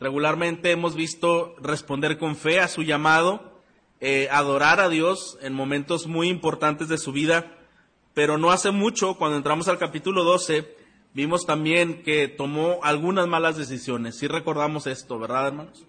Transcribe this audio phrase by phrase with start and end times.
[0.00, 3.60] Regularmente hemos visto responder con fe a su llamado,
[4.00, 7.58] eh, adorar a Dios en momentos muy importantes de su vida,
[8.14, 10.74] pero no hace mucho, cuando entramos al capítulo 12,
[11.12, 14.16] vimos también que tomó algunas malas decisiones.
[14.16, 15.84] Sí recordamos esto, ¿verdad, hermanos?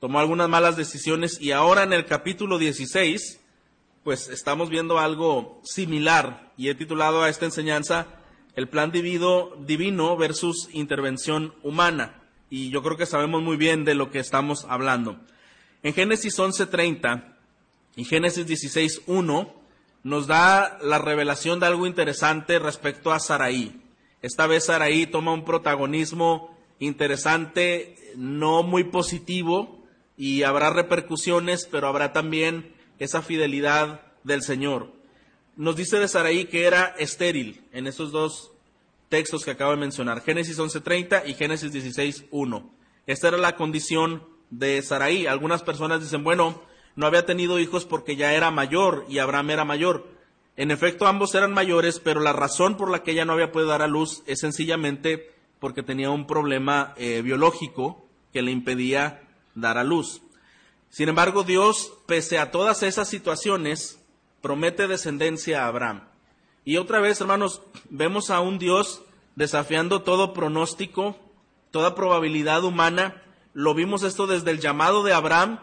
[0.00, 3.40] Tomó algunas malas decisiones y ahora en el capítulo 16,
[4.02, 8.08] pues estamos viendo algo similar y he titulado a esta enseñanza
[8.56, 12.23] el plan divino, divino versus intervención humana.
[12.56, 15.18] Y yo creo que sabemos muy bien de lo que estamos hablando.
[15.82, 17.36] En Génesis 11:30
[17.96, 19.52] y Génesis 16:1
[20.04, 23.82] nos da la revelación de algo interesante respecto a Saraí.
[24.22, 29.84] Esta vez Saraí toma un protagonismo interesante, no muy positivo,
[30.16, 34.92] y habrá repercusiones, pero habrá también esa fidelidad del Señor.
[35.56, 38.53] Nos dice de Saraí que era estéril en esos dos
[39.14, 42.68] textos que acabo de mencionar, Génesis 11.30 y Génesis 16.1.
[43.06, 45.28] Esta era la condición de Saraí.
[45.28, 46.60] Algunas personas dicen, bueno,
[46.96, 50.08] no había tenido hijos porque ya era mayor y Abraham era mayor.
[50.56, 53.70] En efecto, ambos eran mayores, pero la razón por la que ella no había podido
[53.70, 59.22] dar a luz es sencillamente porque tenía un problema eh, biológico que le impedía
[59.54, 60.22] dar a luz.
[60.90, 64.02] Sin embargo, Dios, pese a todas esas situaciones,
[64.42, 66.02] promete descendencia a Abraham.
[66.64, 69.02] Y otra vez, hermanos, vemos a un Dios
[69.36, 71.16] desafiando todo pronóstico,
[71.70, 73.22] toda probabilidad humana.
[73.52, 75.60] Lo vimos esto desde el llamado de Abraham,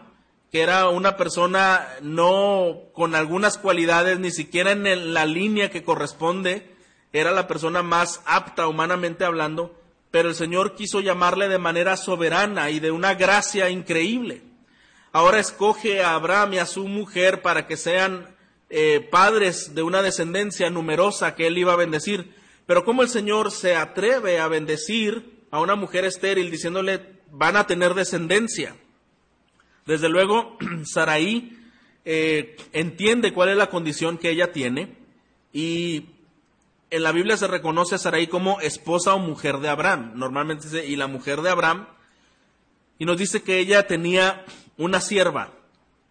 [0.52, 6.70] que era una persona no con algunas cualidades, ni siquiera en la línea que corresponde,
[7.12, 9.74] era la persona más apta humanamente hablando,
[10.10, 14.42] pero el Señor quiso llamarle de manera soberana y de una gracia increíble.
[15.12, 18.34] Ahora escoge a Abraham y a su mujer para que sean
[18.74, 22.34] eh, padres de una descendencia numerosa que él iba a bendecir.
[22.64, 27.66] Pero cómo el Señor se atreve a bendecir a una mujer estéril diciéndole van a
[27.66, 28.74] tener descendencia.
[29.84, 31.58] Desde luego, Saraí
[32.06, 34.96] eh, entiende cuál es la condición que ella tiene
[35.52, 36.06] y
[36.88, 40.12] en la Biblia se reconoce a Saraí como esposa o mujer de Abraham.
[40.14, 41.88] Normalmente dice, y la mujer de Abraham,
[42.98, 44.46] y nos dice que ella tenía
[44.78, 45.52] una sierva.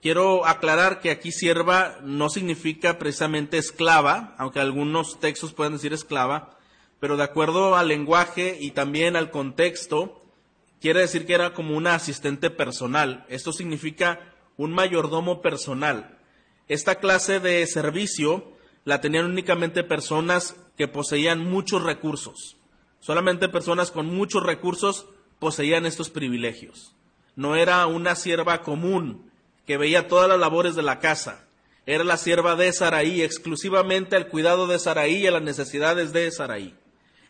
[0.01, 6.57] Quiero aclarar que aquí sierva no significa precisamente esclava, aunque algunos textos pueden decir esclava,
[6.99, 10.23] pero de acuerdo al lenguaje y también al contexto,
[10.79, 13.25] quiere decir que era como una asistente personal.
[13.29, 14.19] Esto significa
[14.57, 16.17] un mayordomo personal.
[16.67, 18.53] Esta clase de servicio
[18.85, 22.57] la tenían únicamente personas que poseían muchos recursos.
[22.99, 25.05] Solamente personas con muchos recursos
[25.37, 26.95] poseían estos privilegios.
[27.35, 29.30] No era una sierva común
[29.65, 31.45] que veía todas las labores de la casa.
[31.85, 36.31] Era la sierva de Saraí, exclusivamente al cuidado de Saraí y a las necesidades de
[36.31, 36.75] Saraí.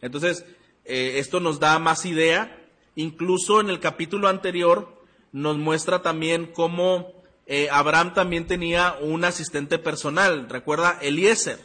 [0.01, 0.45] Entonces,
[0.85, 2.57] eh, esto nos da más idea.
[2.95, 7.13] Incluso en el capítulo anterior nos muestra también cómo
[7.45, 10.49] eh, Abraham también tenía un asistente personal.
[10.49, 11.59] Recuerda Eliezer.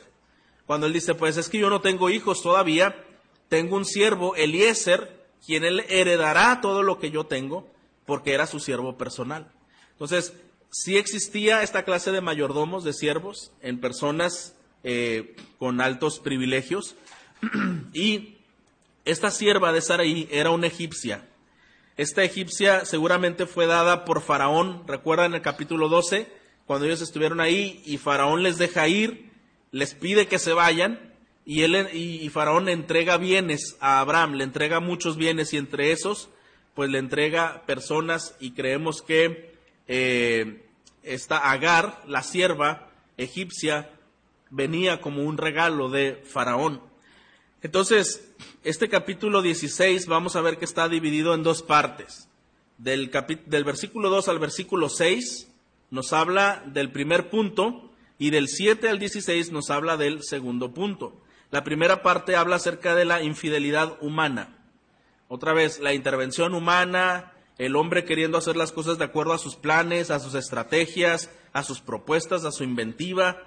[0.67, 3.05] Cuando él dice, pues es que yo no tengo hijos todavía,
[3.49, 7.69] tengo un siervo, Eliezer, quien él heredará todo lo que yo tengo
[8.05, 9.53] porque era su siervo personal.
[9.93, 10.35] Entonces,
[10.83, 14.55] sí existía esta clase de mayordomos, de siervos, en personas
[14.85, 16.97] eh, con altos privilegios,
[17.93, 18.37] y
[19.05, 21.27] esta sierva de Saraí era una egipcia.
[21.97, 26.29] Esta egipcia seguramente fue dada por Faraón, recuerdan el capítulo 12,
[26.67, 29.31] cuando ellos estuvieron ahí y Faraón les deja ir,
[29.71, 31.15] les pide que se vayan,
[31.47, 36.29] y, él, y Faraón entrega bienes a Abraham, le entrega muchos bienes y entre esos
[36.77, 39.57] pues le entrega personas y creemos que
[39.89, 40.66] eh,
[41.07, 43.91] esta Agar, la sierva egipcia,
[44.51, 46.83] venía como un regalo de Faraón.
[47.63, 48.33] Entonces,
[48.65, 52.29] este capítulo 16 vamos a ver que está dividido en dos partes.
[52.79, 53.11] Del,
[53.47, 55.51] del versículo 2 al versículo 6
[55.91, 61.21] nos habla del primer punto y del 7 al 16 nos habla del segundo punto.
[61.51, 64.59] La primera parte habla acerca de la infidelidad humana.
[65.29, 69.57] Otra vez, la intervención humana, el hombre queriendo hacer las cosas de acuerdo a sus
[69.57, 73.43] planes, a sus estrategias, a sus propuestas, a su inventiva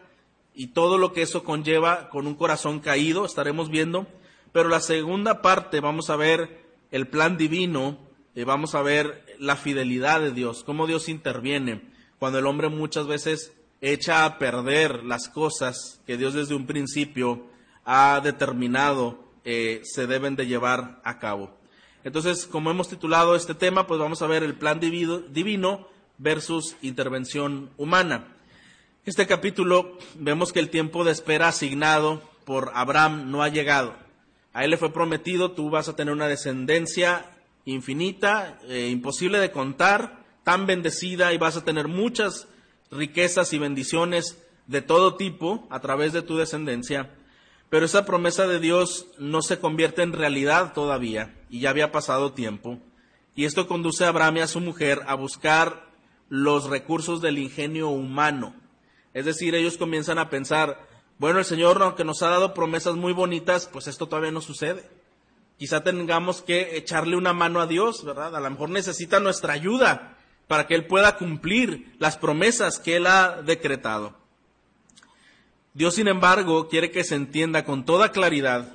[0.56, 4.08] y todo lo que eso conlleva con un corazón caído, estaremos viendo.
[4.52, 8.00] Pero la segunda parte vamos a ver el plan divino,
[8.36, 11.82] y vamos a ver la fidelidad de Dios, cómo Dios interviene
[12.20, 17.48] cuando el hombre muchas veces echa a perder las cosas que Dios desde un principio
[17.86, 21.58] ha determinado eh, se deben de llevar a cabo.
[22.04, 25.88] Entonces, como hemos titulado este tema, pues vamos a ver el plan divino
[26.18, 28.36] versus intervención humana.
[29.06, 33.96] Este capítulo vemos que el tiempo de espera asignado por Abraham no ha llegado.
[34.54, 37.26] A él le fue prometido, tú vas a tener una descendencia
[37.66, 42.48] infinita, eh, imposible de contar, tan bendecida y vas a tener muchas
[42.92, 44.38] riquezas y bendiciones
[44.68, 47.12] de todo tipo a través de tu descendencia.
[47.70, 52.34] Pero esa promesa de Dios no se convierte en realidad todavía y ya había pasado
[52.34, 52.80] tiempo.
[53.36, 55.90] Y esto conduce a Abraham y a su mujer a buscar
[56.30, 58.56] los recursos del ingenio humano.
[59.14, 60.88] Es decir, ellos comienzan a pensar,
[61.20, 64.90] bueno, el Señor, aunque nos ha dado promesas muy bonitas, pues esto todavía no sucede.
[65.58, 68.36] Quizá tengamos que echarle una mano a Dios, ¿verdad?
[68.36, 70.18] A lo mejor necesita nuestra ayuda
[70.48, 74.19] para que Él pueda cumplir las promesas que Él ha decretado.
[75.74, 78.74] Dios, sin embargo, quiere que se entienda con toda claridad,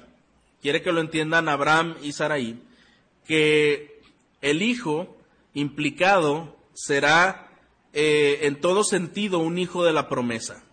[0.63, 2.59] quiere que lo entiendan Abraham y Sarai,
[3.27, 4.01] que
[4.41, 5.17] el hijo
[5.55, 7.51] implicado será
[7.93, 10.65] eh, en todo sentido un hijo de la promesa.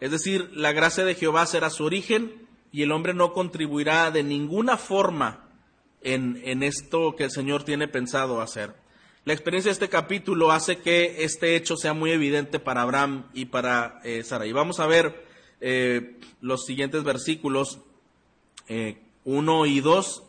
[0.00, 4.22] Es decir, la gracia de Jehová será su origen y el hombre no contribuirá de
[4.22, 5.48] ninguna forma
[6.00, 8.74] en, esto que el Señor tiene pensado hacer.
[9.24, 13.44] La experiencia de este capítulo hace que este hecho sea muy evidente para Abraham y
[13.44, 14.24] para eh.
[14.52, 15.24] Vamos a ver
[15.62, 17.78] eh, los siguientes versículos,
[18.68, 20.24] eh, 1 y 2.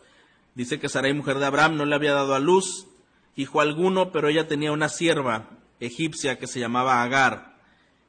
[0.55, 2.87] Dice que Sarai, mujer de Abraham, no le había dado a luz
[3.35, 5.49] hijo alguno, pero ella tenía una sierva
[5.79, 7.53] egipcia que se llamaba Agar.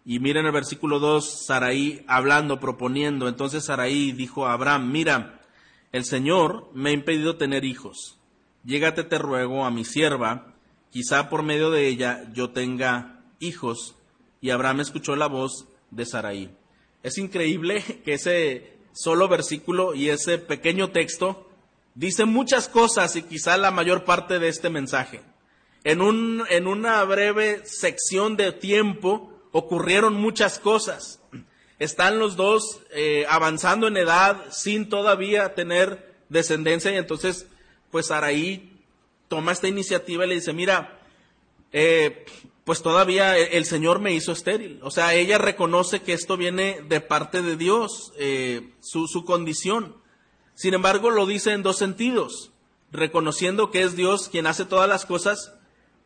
[0.05, 3.27] Y miren el versículo 2, Sarai hablando, proponiendo.
[3.27, 5.41] Entonces Sarai dijo a Abraham, mira,
[5.93, 8.19] el Señor me ha impedido tener hijos.
[8.65, 10.55] Llégate, te ruego, a mi sierva,
[10.91, 13.94] quizá por medio de ella yo tenga hijos.
[14.41, 16.50] Y Abraham escuchó la voz de Sarai.
[17.05, 21.51] Es increíble que ese solo versículo y ese pequeño texto
[21.95, 25.21] dice muchas cosas y quizá la mayor parte de este mensaje.
[25.85, 31.21] En, un, en una breve sección de tiempo ocurrieron muchas cosas.
[31.79, 37.47] Están los dos eh, avanzando en edad sin todavía tener descendencia y entonces
[37.91, 38.81] pues Araí
[39.29, 41.01] toma esta iniciativa y le dice, mira,
[41.71, 42.25] eh,
[42.65, 44.81] pues todavía el Señor me hizo estéril.
[44.83, 49.97] O sea, ella reconoce que esto viene de parte de Dios, eh, su, su condición.
[50.55, 52.53] Sin embargo, lo dice en dos sentidos,
[52.91, 55.53] reconociendo que es Dios quien hace todas las cosas,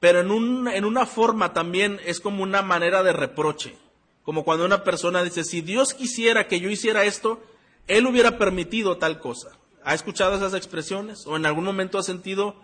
[0.00, 3.76] pero en, un, en una forma también es como una manera de reproche.
[4.24, 7.40] Como cuando una persona dice, si Dios quisiera que yo hiciera esto,
[7.86, 9.56] Él hubiera permitido tal cosa.
[9.84, 11.26] ¿Ha escuchado esas expresiones?
[11.26, 12.56] ¿O en algún momento ha sentido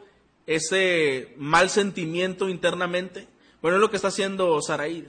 [0.46, 3.28] ese mal sentimiento internamente?
[3.64, 5.08] Bueno, es lo que está haciendo Saraí.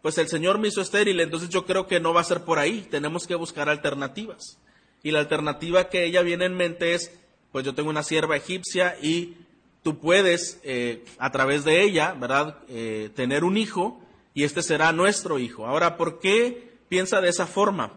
[0.00, 2.60] Pues el Señor me hizo estéril, entonces yo creo que no va a ser por
[2.60, 2.86] ahí.
[2.88, 4.60] Tenemos que buscar alternativas.
[5.02, 7.10] Y la alternativa que ella viene en mente es,
[7.50, 9.38] pues yo tengo una sierva egipcia y
[9.82, 14.00] tú puedes, eh, a través de ella, ¿verdad?, eh, tener un hijo
[14.34, 15.66] y este será nuestro hijo.
[15.66, 17.92] Ahora, ¿por qué piensa de esa forma?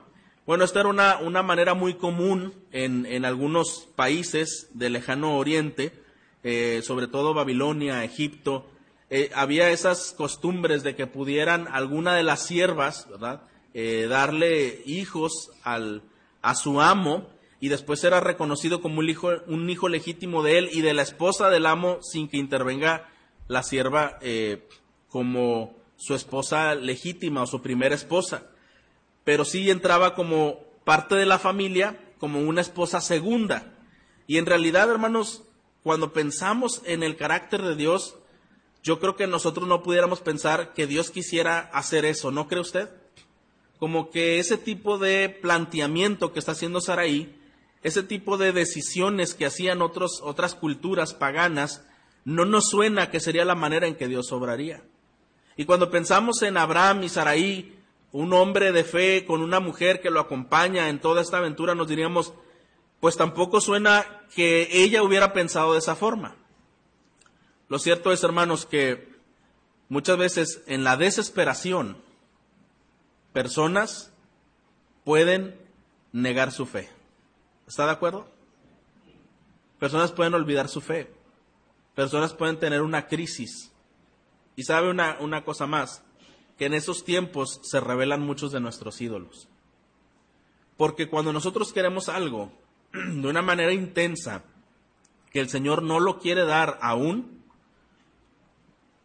[0.48, 5.94] Bueno, esta era una, una manera muy común en, en, algunos países del lejano oriente,
[6.42, 8.66] eh, sobre todo Babilonia, Egipto,
[9.10, 13.08] eh, había esas costumbres de que pudieran alguna de las siervas,
[13.74, 16.04] eh, darle hijos al,
[16.42, 17.28] a su amo
[17.60, 21.02] y después era reconocido como un hijo, un hijo legítimo de él y de la
[21.02, 23.10] esposa del amo sin que intervenga
[23.48, 24.68] la sierva eh,
[25.10, 28.44] como su esposa legítima o su primera esposa.
[29.24, 33.74] Pero sí entraba como parte de la familia, como una esposa segunda.
[34.28, 35.44] Y en realidad, hermanos,
[35.84, 38.16] cuando pensamos en el carácter de Dios,
[38.84, 42.90] yo creo que nosotros no pudiéramos pensar que Dios quisiera hacer eso, ¿no cree usted?
[43.78, 47.36] Como que ese tipo de planteamiento que está haciendo Saraí,
[47.84, 51.86] ese tipo de decisiones que hacían otros, otras culturas paganas,
[52.26, 54.84] no nos suena que sería la manera en que Dios obraría.
[55.56, 57.80] Y cuando pensamos en Abraham y Saraí,
[58.12, 61.88] un hombre de fe con una mujer que lo acompaña en toda esta aventura, nos
[61.88, 62.34] diríamos,
[63.00, 66.36] pues tampoco suena que ella hubiera pensado de esa forma.
[67.70, 69.08] Lo cierto es, hermanos, que
[69.90, 71.98] muchas veces en la desesperación,
[73.32, 74.12] personas
[75.04, 75.56] pueden
[76.12, 76.90] negar su fe.
[77.68, 78.28] ¿Está de acuerdo?
[79.78, 81.12] Personas pueden olvidar su fe.
[81.94, 83.72] Personas pueden tener una crisis.
[84.56, 86.04] Y sabe una, una cosa más,
[86.58, 89.48] que en esos tiempos se revelan muchos de nuestros ídolos.
[90.76, 92.52] Porque cuando nosotros queremos algo
[92.94, 94.44] de una manera intensa,
[95.32, 97.39] que el Señor no lo quiere dar aún,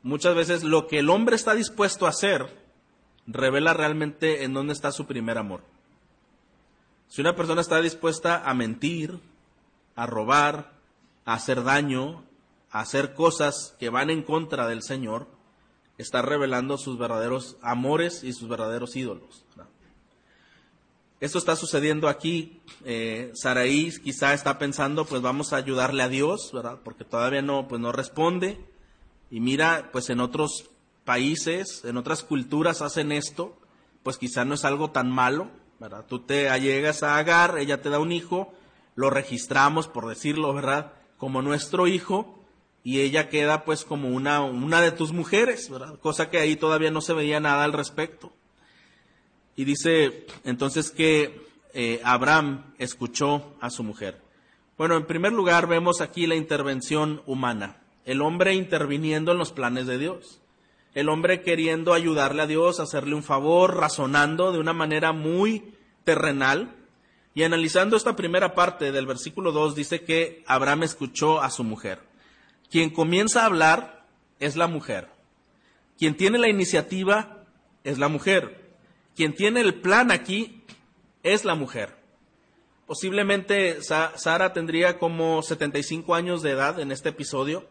[0.04, 2.46] muchas veces lo que el hombre está dispuesto a hacer
[3.26, 5.62] revela realmente en dónde está su primer amor.
[7.08, 9.18] Si una persona está dispuesta a mentir,
[9.96, 10.72] a robar,
[11.24, 12.22] a hacer daño,
[12.70, 15.26] a hacer cosas que van en contra del Señor,
[15.96, 19.44] está revelando sus verdaderos amores y sus verdaderos ídolos.
[21.20, 22.60] Esto está sucediendo aquí.
[22.84, 26.80] Eh, Saraí quizá está pensando, pues vamos a ayudarle a Dios, ¿verdad?
[26.84, 28.58] Porque todavía no, pues no responde.
[29.30, 30.70] Y mira, pues en otros
[31.04, 33.58] países, en otras culturas hacen esto,
[34.02, 35.50] pues quizá no es algo tan malo,
[35.80, 36.04] ¿verdad?
[36.06, 38.52] Tú te allegas a Agar, ella te da un hijo,
[38.94, 40.92] lo registramos, por decirlo, ¿verdad?
[41.18, 42.44] Como nuestro hijo,
[42.84, 45.98] y ella queda pues como una, una de tus mujeres, ¿verdad?
[45.98, 48.32] Cosa que ahí todavía no se veía nada al respecto.
[49.56, 51.40] Y dice entonces que
[51.72, 54.20] eh, Abraham escuchó a su mujer.
[54.76, 59.86] Bueno, en primer lugar vemos aquí la intervención humana, el hombre interviniendo en los planes
[59.86, 60.40] de Dios,
[60.94, 66.76] el hombre queriendo ayudarle a Dios, hacerle un favor, razonando de una manera muy terrenal.
[67.34, 71.98] Y analizando esta primera parte del versículo 2 dice que Abraham escuchó a su mujer.
[72.70, 74.06] Quien comienza a hablar
[74.38, 75.08] es la mujer.
[75.98, 77.44] Quien tiene la iniciativa
[77.82, 78.72] es la mujer.
[79.16, 80.62] Quien tiene el plan aquí
[81.24, 81.96] es la mujer.
[82.86, 87.68] Posiblemente Sara tendría como 75 años de edad en este episodio.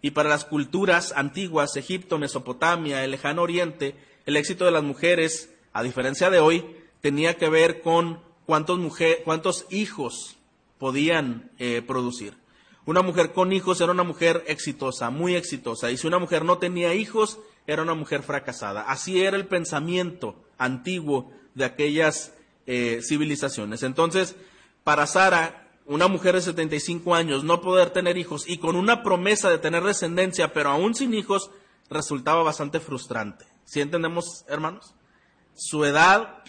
[0.00, 3.94] Y para las culturas antiguas, Egipto, Mesopotamia, el lejano oriente,
[4.26, 8.78] el éxito de las mujeres, a diferencia de hoy, tenía que ver con cuántos,
[9.24, 10.36] cuántos hijos
[10.78, 12.34] podían eh, producir.
[12.86, 15.90] Una mujer con hijos era una mujer exitosa, muy exitosa.
[15.90, 18.82] Y si una mujer no tenía hijos, era una mujer fracasada.
[18.82, 22.32] Así era el pensamiento antiguo de aquellas
[22.66, 23.82] eh, civilizaciones.
[23.82, 24.36] Entonces,
[24.84, 29.50] para Sara, una mujer de 75 años, no poder tener hijos y con una promesa
[29.50, 31.50] de tener descendencia, pero aún sin hijos,
[31.90, 33.46] resultaba bastante frustrante.
[33.64, 34.94] ¿Sí entendemos, hermanos?
[35.54, 36.44] Su edad,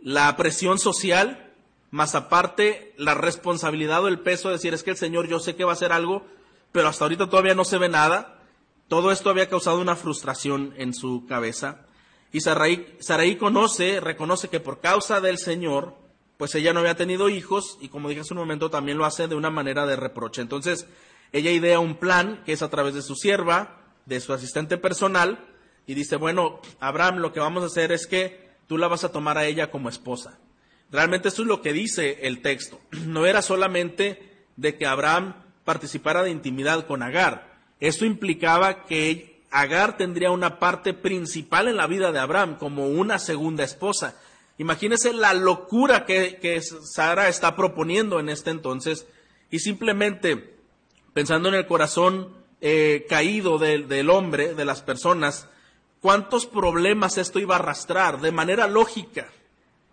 [0.00, 1.52] la presión social,
[1.90, 5.54] más aparte la responsabilidad o el peso de decir es que el Señor yo sé
[5.54, 6.26] que va a hacer algo,
[6.72, 8.38] pero hasta ahorita todavía no se ve nada.
[8.88, 11.86] Todo esto había causado una frustración en su cabeza.
[12.32, 15.94] Y Saraí, conoce, reconoce que por causa del Señor,
[16.42, 19.28] pues ella no había tenido hijos y como dije hace un momento también lo hace
[19.28, 20.42] de una manera de reproche.
[20.42, 20.88] Entonces
[21.30, 25.38] ella idea un plan que es a través de su sierva, de su asistente personal,
[25.86, 29.12] y dice, bueno, Abraham, lo que vamos a hacer es que tú la vas a
[29.12, 30.40] tomar a ella como esposa.
[30.90, 32.80] Realmente esto es lo que dice el texto.
[33.06, 37.54] No era solamente de que Abraham participara de intimidad con Agar.
[37.78, 43.20] Esto implicaba que Agar tendría una parte principal en la vida de Abraham como una
[43.20, 44.16] segunda esposa.
[44.58, 49.06] Imagínese la locura que, Sara está proponiendo en este entonces
[49.50, 50.56] y simplemente
[51.12, 55.48] pensando en el corazón eh, caído del hombre, de las personas,
[56.00, 59.28] cuántos problemas esto iba a arrastrar de manera lógica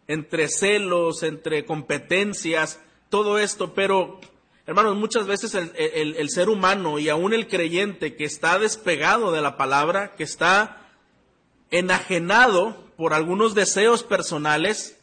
[0.07, 4.19] entre celos, entre competencias, todo esto, pero
[4.65, 9.55] hermanos, muchas veces el, ser humano y aún el creyente que está despegado de la
[9.55, 10.88] palabra, que está
[11.71, 14.99] enajenado por algunos deseos personales,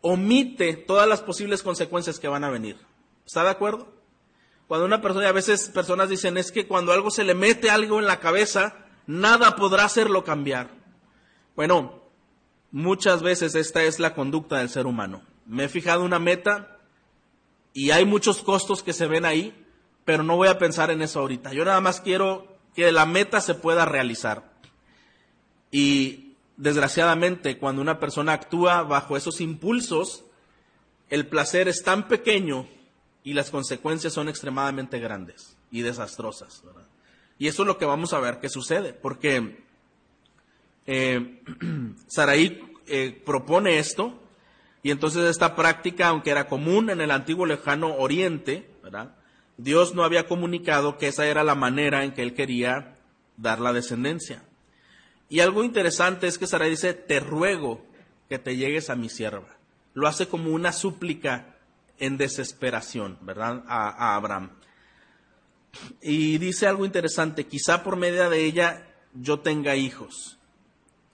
[0.00, 2.76] omite todas las posibles consecuencias que van a venir.
[3.26, 3.88] ¿Está de acuerdo?
[4.66, 7.98] Cuando una persona, a veces personas dicen, es que cuando algo se le mete algo
[7.98, 10.70] en la cabeza, nada podrá hacerlo cambiar.
[11.56, 11.98] Bueno,
[12.70, 15.22] Muchas veces esta es la conducta del ser humano.
[15.46, 16.76] Me he fijado una meta
[17.72, 19.66] y hay muchos costos que se ven ahí,
[20.04, 21.54] pero no voy a pensar en eso ahorita.
[21.54, 24.47] Yo nada más quiero que la meta se pueda realizar.
[25.70, 30.24] Y desgraciadamente, cuando una persona actúa bajo esos impulsos,
[31.10, 32.68] el placer es tan pequeño
[33.24, 36.62] y las consecuencias son extremadamente grandes y desastrosas.
[37.38, 39.64] Y eso es lo que vamos a ver que sucede, porque
[40.86, 41.42] eh,
[42.06, 44.22] Saraí eh, propone esto,
[44.82, 48.70] y entonces esta práctica, aunque era común en el antiguo lejano oriente,
[49.56, 52.96] Dios no había comunicado que esa era la manera en que él quería
[53.36, 54.47] dar la descendencia.
[55.28, 57.84] Y algo interesante es que Sarai dice, te ruego
[58.28, 59.56] que te llegues a mi sierva.
[59.94, 61.56] Lo hace como una súplica
[61.98, 63.64] en desesperación, ¿verdad?
[63.66, 64.50] a Abraham.
[66.00, 70.38] Y dice algo interesante, quizá por medio de ella yo tenga hijos.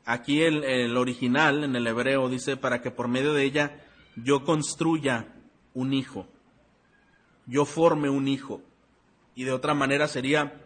[0.04, 3.80] Aquí el, original, en el hebreo, dice, para que por medio de ella
[4.16, 5.28] yo construya
[5.72, 6.26] un hijo,
[7.46, 8.60] yo forme un hijo.
[9.34, 10.60] Y de otra manera sería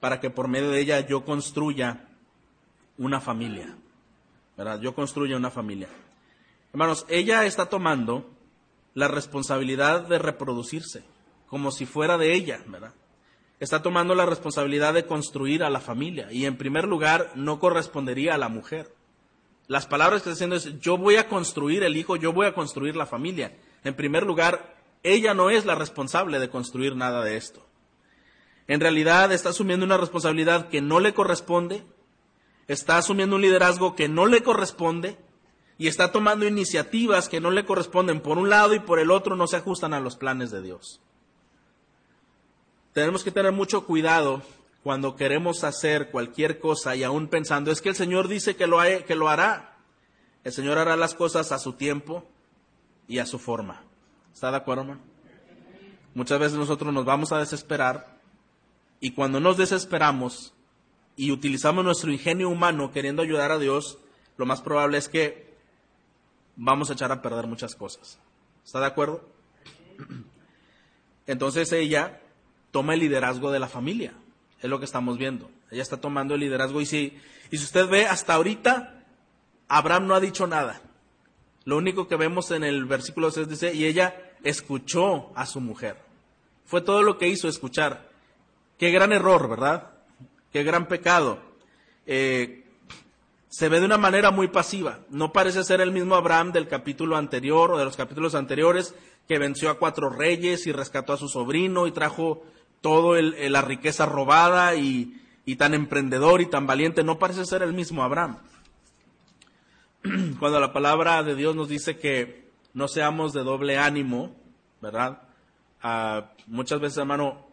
[0.00, 2.08] para que por medio de ella yo construya
[3.00, 3.76] una familia.
[4.56, 4.80] ¿Verdad?
[4.80, 5.88] Yo construya una familia.
[6.72, 8.30] Hermanos, ella está tomando
[8.94, 11.02] la responsabilidad de reproducirse,
[11.48, 12.92] como si fuera de ella, ¿verdad?
[13.60, 18.34] está tomando la responsabilidad de construir a la familia y en primer lugar no correspondería
[18.34, 18.94] a la mujer.
[19.68, 22.54] Las palabras que está diciendo es, yo voy a construir el hijo, yo voy a
[22.54, 23.54] construir la familia.
[23.84, 27.64] En primer lugar, ella no es la responsable de construir nada de esto.
[28.66, 31.84] En realidad está asumiendo una responsabilidad que no le corresponde,
[32.72, 35.18] está asumiendo un liderazgo que no le corresponde
[35.76, 39.34] y está tomando iniciativas que no le corresponden por un lado y por el otro
[39.34, 41.00] no se ajustan a los planes de Dios.
[42.92, 44.42] Tenemos que tener mucho cuidado
[44.84, 48.78] cuando queremos hacer cualquier cosa y aún pensando, es que el Señor dice que lo,
[49.04, 49.78] que lo hará.
[50.44, 52.24] El Señor hará las cosas a su tiempo
[53.08, 53.82] y a su forma.
[54.32, 55.00] ¿Está de acuerdo, hermano?
[56.14, 58.20] Muchas veces nosotros nos vamos a desesperar
[59.00, 60.54] y cuando nos desesperamos
[61.16, 63.98] y utilizamos nuestro ingenio humano queriendo ayudar a Dios,
[64.36, 65.54] lo más probable es que
[66.56, 68.18] vamos a echar a perder muchas cosas.
[68.64, 69.28] ¿Está de acuerdo?
[71.26, 72.20] Entonces ella
[72.70, 74.14] toma el liderazgo de la familia.
[74.60, 75.50] Es lo que estamos viendo.
[75.70, 77.18] Ella está tomando el liderazgo y si,
[77.50, 79.04] y si usted ve hasta ahorita,
[79.68, 80.80] Abraham no ha dicho nada.
[81.64, 85.96] Lo único que vemos en el versículo 6 dice, y ella escuchó a su mujer.
[86.64, 88.08] Fue todo lo que hizo escuchar.
[88.78, 89.89] Qué gran error, ¿verdad?
[90.52, 91.38] Qué gran pecado.
[92.06, 92.64] Eh,
[93.48, 95.00] se ve de una manera muy pasiva.
[95.10, 98.94] No parece ser el mismo Abraham del capítulo anterior o de los capítulos anteriores
[99.28, 102.44] que venció a cuatro reyes y rescató a su sobrino y trajo
[102.80, 105.16] toda la riqueza robada y,
[105.58, 107.04] tan emprendedor y tan valiente.
[107.04, 108.38] No parece ser el mismo Abraham.
[110.38, 114.34] Cuando la palabra de Dios nos dice que no seamos de doble ánimo,
[114.80, 115.22] ¿verdad?
[115.82, 117.49] Ah, muchas veces, hermano,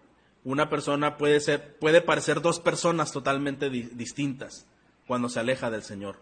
[0.48, 4.66] una persona puede ser, puede parecer dos personas totalmente distintas
[5.06, 6.16] cuando se aleja del Señor.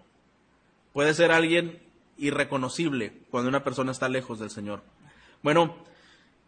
[0.94, 1.80] Puede ser alguien
[2.18, 4.82] irreconocible cuando una persona está lejos del Señor.
[5.44, 5.76] Bueno,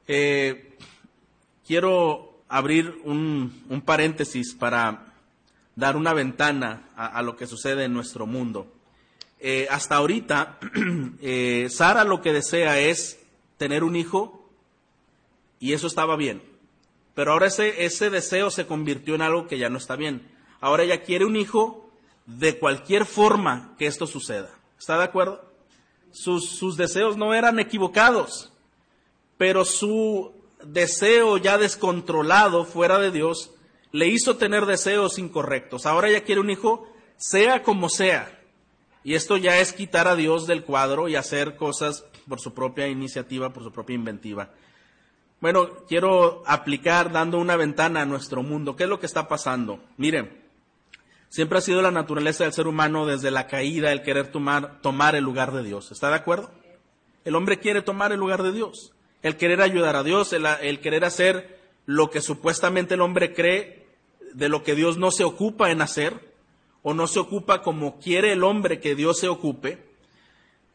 [0.07, 0.75] eh,
[1.67, 5.13] quiero abrir un, paréntesis para
[5.75, 8.73] dar una ventana a, lo que sucede en nuestro mundo.
[9.39, 10.57] Eh, hasta ahorita,
[11.21, 13.19] eh, Sara lo que desea es
[13.57, 14.49] tener un hijo
[15.59, 16.56] y eso estaba bien.
[17.17, 20.25] Pero ahora ese, ese deseo se convirtió en algo que ya no está bien.
[20.61, 21.91] Ahora ella quiere un hijo
[22.25, 24.49] de cualquier forma que esto suceda.
[24.79, 25.45] ¿Está de acuerdo?
[26.09, 28.51] sus deseos no eran equivocados
[29.37, 30.33] pero su
[30.63, 33.51] deseo ya descontrolado fuera de Dios
[33.91, 35.85] le hizo tener deseos incorrectos.
[35.85, 38.33] Ahora ella quiere un hijo, sea como sea.
[39.03, 42.87] Y esto ya es quitar a Dios del cuadro y hacer cosas por su propia
[42.87, 44.51] iniciativa, por su propia inventiva.
[45.39, 48.75] Bueno, quiero aplicar dando una ventana a nuestro mundo.
[48.75, 49.79] ¿Qué es lo que está pasando?
[49.97, 50.43] Miren,
[51.29, 55.23] siempre ha sido la naturaleza del ser humano desde la caída el querer tomar, el
[55.23, 55.91] lugar de Dios.
[55.91, 56.49] ¿Está de acuerdo?
[57.23, 61.05] El hombre quiere tomar el lugar de Dios el querer ayudar a Dios, el, querer
[61.05, 63.85] hacer lo que supuestamente el hombre cree
[64.33, 66.33] de lo que Dios no se ocupa en hacer,
[66.83, 69.85] o no se ocupa como quiere el hombre que Dios se ocupe.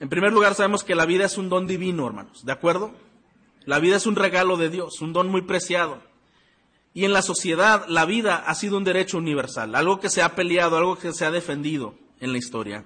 [0.01, 2.93] En primer lugar, sabemos que la vida es un don divino, hermanos, ¿de acuerdo?
[3.65, 6.03] La vida es un regalo de Dios, un don muy preciado.
[6.95, 10.35] Y en la sociedad, la vida ha sido un derecho universal, algo que se ha
[10.35, 12.85] peleado, algo que se ha defendido en la historia.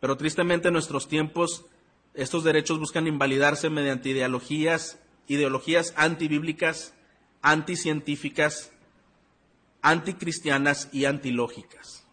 [0.00, 1.64] Pero tristemente en nuestros tiempos
[2.14, 6.94] estos derechos buscan invalidarse mediante ideologías, ideologías antibíblicas,
[7.40, 8.72] anticientíficas,
[9.80, 12.06] anticristianas y antilógicas.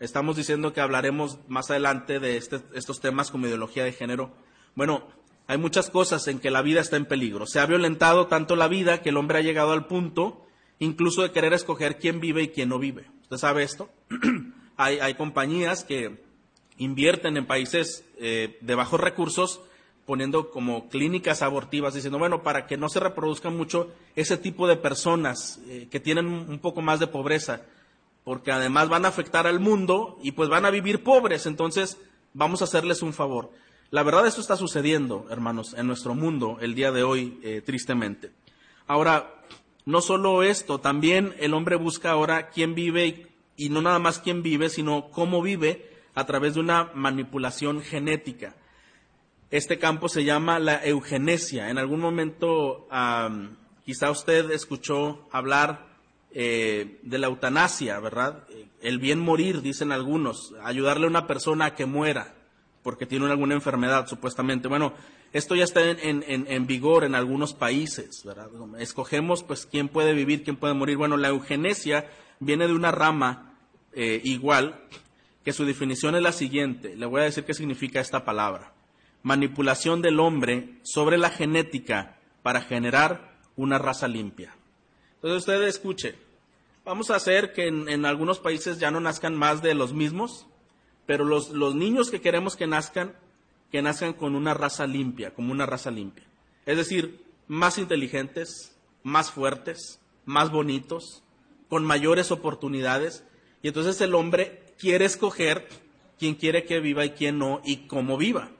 [0.00, 4.32] Estamos diciendo que hablaremos más adelante de este, estos temas como ideología de género.
[4.74, 5.08] Bueno,
[5.46, 7.46] hay muchas cosas en que la vida está en peligro.
[7.46, 10.46] Se ha violentado tanto la vida que el hombre ha llegado al punto
[10.78, 13.06] incluso de querer escoger quién vive y quién no vive.
[13.22, 13.88] ¿Usted sabe esto?
[14.76, 16.24] hay compañías que
[16.78, 19.60] invierten en países eh, de bajos recursos
[20.06, 24.76] poniendo como clínicas abortivas, diciendo, bueno, para que no se reproduzcan mucho ese tipo de
[24.76, 27.62] personas eh, que tienen un poco más de pobreza,
[28.22, 31.96] porque además van a afectar al mundo y pues van a vivir pobres, entonces
[32.34, 33.50] vamos a hacerles un favor.
[33.94, 38.32] La verdad, esto está sucediendo, hermanos, en nuestro mundo el día de hoy, eh, tristemente.
[38.88, 39.32] Ahora,
[39.86, 44.42] no solo esto, también el hombre busca ahora quién vive y no nada más quién
[44.42, 48.56] vive, sino cómo vive a través de una manipulación genética.
[49.52, 51.70] Este campo se llama la eugenesia.
[51.70, 52.88] En algún momento
[53.84, 55.86] quizá usted escuchó hablar
[56.32, 58.42] eh, de la eutanasia, ¿verdad?
[58.80, 62.34] El bien morir, dicen algunos, ayudarle a una persona a que muera
[62.84, 64.68] porque tiene alguna enfermedad, supuestamente.
[64.68, 64.94] Bueno,
[65.32, 68.48] esto ya está en, vigor en algunos países, ¿verdad?
[68.78, 70.96] Escogemos, pues, quién puede vivir, quién puede morir.
[70.96, 73.56] Bueno, la eugenesia viene de una rama
[73.94, 74.80] eh, igual
[75.44, 76.94] que su definición es la siguiente.
[76.94, 78.72] Le voy a decir qué significa esta palabra.
[79.22, 84.54] Manipulación del hombre sobre la genética para generar una raza limpia.
[85.16, 86.14] Entonces usted escuche,
[86.84, 90.46] vamos a hacer que en, algunos países ya no nazcan más de los mismos,
[91.06, 93.14] pero los, los niños que queremos que nazcan,
[93.70, 96.24] que nazcan con una raza limpia, como una raza limpia.
[96.66, 101.22] Es decir, más inteligentes, más fuertes, más bonitos,
[101.68, 103.24] con mayores oportunidades.
[103.62, 105.68] Y entonces el hombre quiere escoger
[106.18, 108.50] quién quiere que viva y quién no y cómo viva.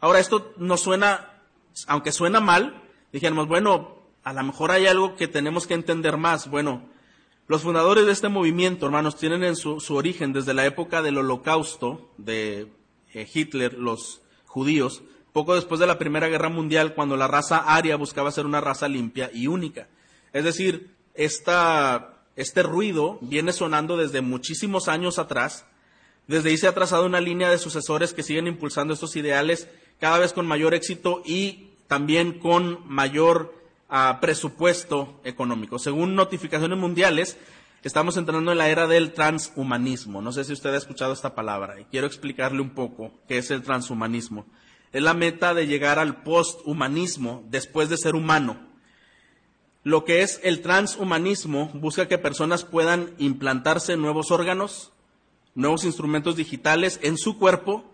[0.00, 1.42] Ahora, esto no suena,
[1.86, 6.48] aunque suena mal, dijéramos, bueno, a lo mejor hay algo que tenemos que entender más.
[6.48, 6.88] Bueno,
[7.46, 12.10] los fundadores de este movimiento, hermanos, tienen en su, origen desde la época del holocausto
[12.16, 12.68] de
[13.12, 15.02] eh, Hitler, los judíos,
[15.34, 18.88] poco después de la Primera Guerra Mundial, cuando la raza aria buscaba ser una raza
[18.88, 19.88] limpia y única.
[20.32, 25.66] Es decir, este ruido viene sonando desde muchísimos años atrás.
[26.26, 29.68] Desde ahí se ha trazado una línea de sucesores que siguen impulsando estos ideales
[30.00, 33.54] cada vez con mayor éxito y también con mayor
[33.94, 35.78] ah, presupuesto económico.
[35.78, 37.38] Según notificaciones mundiales,
[37.84, 40.20] estamos entrando en la era del transhumanismo.
[40.20, 43.52] No sé si usted ha escuchado esta palabra y quiero explicarle un poco qué es
[43.52, 44.46] el transhumanismo.
[44.92, 48.58] Es la meta de llegar al posthumanismo después de ser humano.
[49.84, 54.92] Lo que es el transhumanismo busca que personas puedan implantarse nuevos órganos,
[55.54, 57.93] nuevos instrumentos digitales en su cuerpo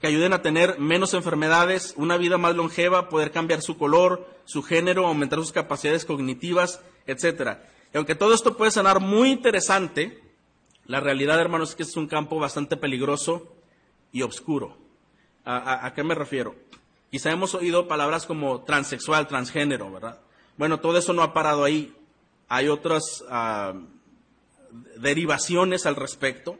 [0.00, 4.62] que ayuden a tener menos enfermedades, una vida más longeva, poder cambiar su color, su
[4.62, 7.58] género, aumentar sus capacidades cognitivas, etc.
[7.92, 10.22] Y aunque todo esto puede sonar muy interesante,
[10.86, 13.52] la realidad, hermanos, es que es un campo bastante peligroso
[14.12, 14.76] y oscuro.
[15.44, 16.56] ¿A, qué me refiero?
[17.10, 20.20] Quizá hemos oído palabras como transexual, transgénero, ¿verdad?
[20.56, 21.94] Bueno, todo eso no ha parado ahí.
[22.48, 23.74] Hay otras ah,
[24.96, 26.58] derivaciones al respecto.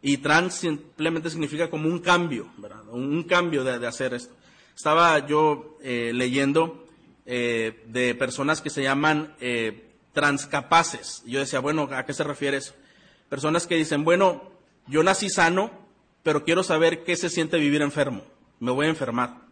[0.00, 2.48] Y trans simplemente significa como un cambio.
[2.90, 4.34] Un cambio de, hacer esto.
[4.76, 6.86] Estaba yo eh, leyendo
[7.26, 11.22] eh, de personas que se llaman eh, transcapaces.
[11.26, 12.74] Yo decía, bueno, ¿a qué se refiere eso?
[13.28, 14.52] Personas que dicen, bueno,
[14.86, 15.70] yo nací sano,
[16.22, 18.22] pero quiero saber qué se siente vivir enfermo.
[18.60, 19.48] Me voy a enfermar.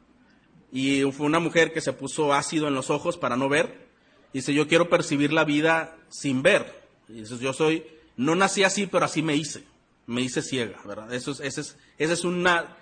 [0.71, 3.89] Y fue una mujer que se puso ácido en los ojos para no ver.
[4.33, 6.85] Dice, yo quiero percibir la vida sin ver.
[7.09, 7.85] Y dice, yo soy,
[8.17, 9.65] no nací así, pero así me hice
[10.07, 11.13] me hice ciega, ¿verdad?
[11.13, 12.77] Eso es, esa, es, es una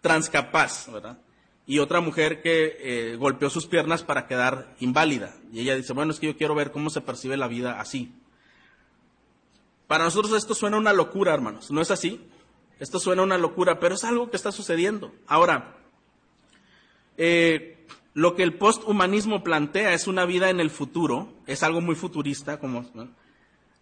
[0.00, 1.18] transcapaz, ¿verdad?
[1.66, 5.34] Y otra mujer que eh, golpeó sus piernas para quedar inválida.
[5.52, 8.12] Y ella dice, bueno, es que yo quiero ver cómo se percibe la vida así.
[9.86, 11.70] Para nosotros esto suena una locura, hermanos.
[11.70, 12.20] ¿No es así?
[12.78, 15.12] Esto suena una locura, pero es algo que está sucediendo.
[15.26, 15.76] Ahora,
[17.16, 21.94] eh, lo que el posthumanismo plantea es una vida en el futuro, es algo muy
[21.94, 22.84] futurista, como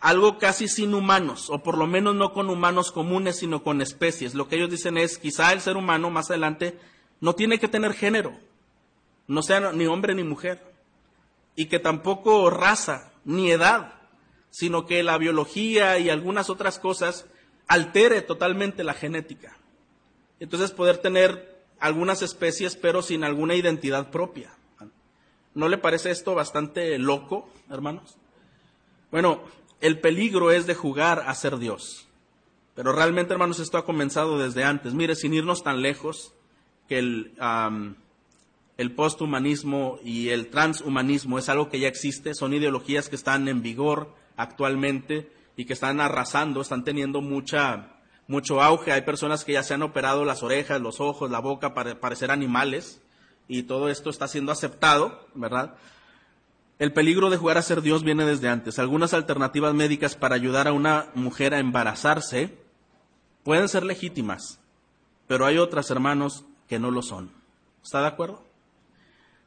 [0.04, 4.34] algo casi sin humanos, o por lo menos no con humanos comunes, sino con especies.
[4.34, 6.78] Lo que ellos dicen es, quizá el ser humano más adelante
[7.22, 8.38] no tiene que tener género,
[9.28, 10.60] no sea ni hombre ni mujer,
[11.56, 13.94] y que tampoco raza ni edad,
[14.50, 17.24] sino que la biología y algunas otras cosas
[17.66, 19.56] altere totalmente la genética.
[20.38, 24.52] Entonces poder tener algunas especies pero sin alguna identidad propia.
[25.54, 28.18] ¿No le parece esto bastante loco, hermanos?
[29.10, 29.44] Bueno,
[29.84, 32.08] el peligro es de jugar a ser Dios.
[32.74, 34.94] Pero realmente, hermanos, esto ha comenzado desde antes.
[34.94, 36.32] Mire, sin irnos tan lejos,
[36.88, 37.34] que el,
[38.78, 43.60] el posthumanismo y el transhumanismo es algo que ya existe, son ideologías que están en
[43.60, 47.92] vigor actualmente y que están arrasando, están teniendo mucha,
[48.26, 48.90] mucho auge.
[48.90, 52.30] Hay personas que ya se han operado las orejas, los ojos, la boca para parecer
[52.30, 53.02] animales
[53.48, 55.74] y todo esto está siendo aceptado, ¿verdad?
[56.78, 58.78] El peligro de jugar a ser Dios viene desde antes.
[58.78, 62.58] Algunas alternativas médicas para ayudar a una mujer a embarazarse
[63.44, 64.58] pueden ser legítimas,
[65.28, 67.30] pero hay otras, hermanos, que no lo son.
[67.82, 68.42] ¿Está de acuerdo?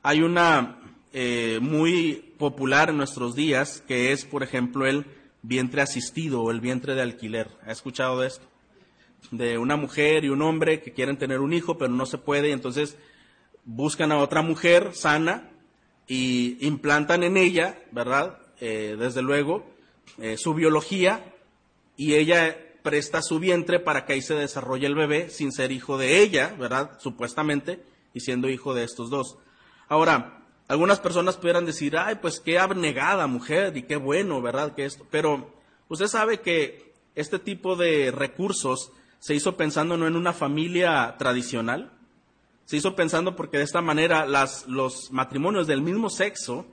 [0.04, 0.80] Hay una
[1.12, 5.06] eh, muy popular en nuestros días que es, por ejemplo, el
[5.42, 7.50] vientre asistido o el vientre de alquiler.
[7.66, 8.46] ¿Ha escuchado de esto?
[9.32, 12.50] De una mujer y un hombre que quieren tener un hijo, pero no se puede,
[12.50, 12.98] y entonces
[13.66, 15.50] buscan a otra mujer sana
[16.08, 18.40] y implantan en ella, ¿verdad?
[18.60, 19.66] Eh, desde luego,
[20.18, 21.34] eh, su biología
[21.96, 25.98] y ella presta su vientre para que ahí se desarrolle el bebé sin ser hijo
[25.98, 26.98] de ella, ¿verdad?
[27.00, 29.38] Supuestamente, y siendo hijo de estos dos.
[29.90, 34.74] Ahora, algunas personas pudieran decir, ay, pues qué abnegada mujer y qué bueno, ¿verdad?
[34.74, 35.54] Que esto, pero
[35.90, 41.92] usted sabe que este tipo de recursos se hizo pensando no en una familia tradicional,
[42.68, 46.66] se hizo pensando porque de esta manera los matrimonios del mismo sexo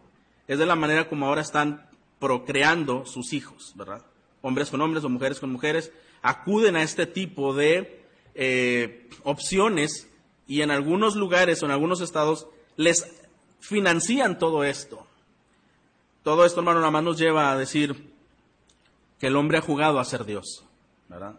[0.48, 4.04] es de la manera como ahora están procreando sus hijos, ¿verdad?
[4.42, 8.04] Hombres con hombres o mujeres con mujeres acuden a este tipo de
[8.34, 10.10] eh, opciones
[10.48, 13.06] y en algunos lugares o en algunos estados les
[13.60, 15.06] financian todo esto.
[16.24, 18.10] Todo esto, hermano, nada más nos lleva a decir
[19.20, 20.64] que el hombre ha jugado a ser Dios,
[21.08, 21.38] ¿verdad?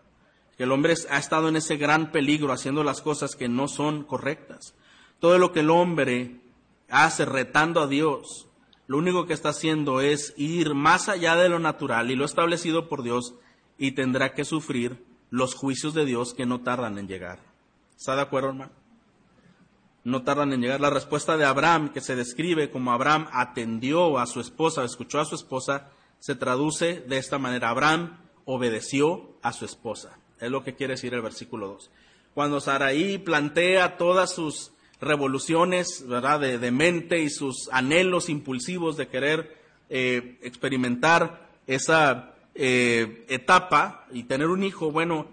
[0.57, 4.03] Que el hombre ha estado en ese gran peligro haciendo las cosas que no son
[4.03, 4.73] correctas.
[5.19, 6.41] Todo lo que el hombre
[6.89, 8.47] hace retando a Dios,
[8.87, 12.87] lo único que está haciendo es ir más allá de lo natural y lo establecido
[12.87, 13.35] por Dios
[13.77, 17.39] y tendrá que sufrir los juicios de Dios que no tardan en llegar.
[17.97, 18.71] ¿Está de acuerdo, hermano?
[20.03, 20.79] No tardan en llegar.
[20.79, 25.25] La respuesta de Abraham, que se describe como Abraham atendió a su esposa, escuchó a
[25.25, 25.89] su esposa,
[26.19, 27.69] se traduce de esta manera.
[27.69, 30.19] Abraham obedeció a su esposa.
[30.39, 31.91] Es lo que quiere decir el versículo 2.
[32.33, 36.39] Cuando Saraí plantea todas sus revoluciones ¿verdad?
[36.39, 39.57] De, mente y sus anhelos impulsivos de querer
[39.89, 45.27] eh, experimentar esa eh, etapa y tener un hijo, bueno,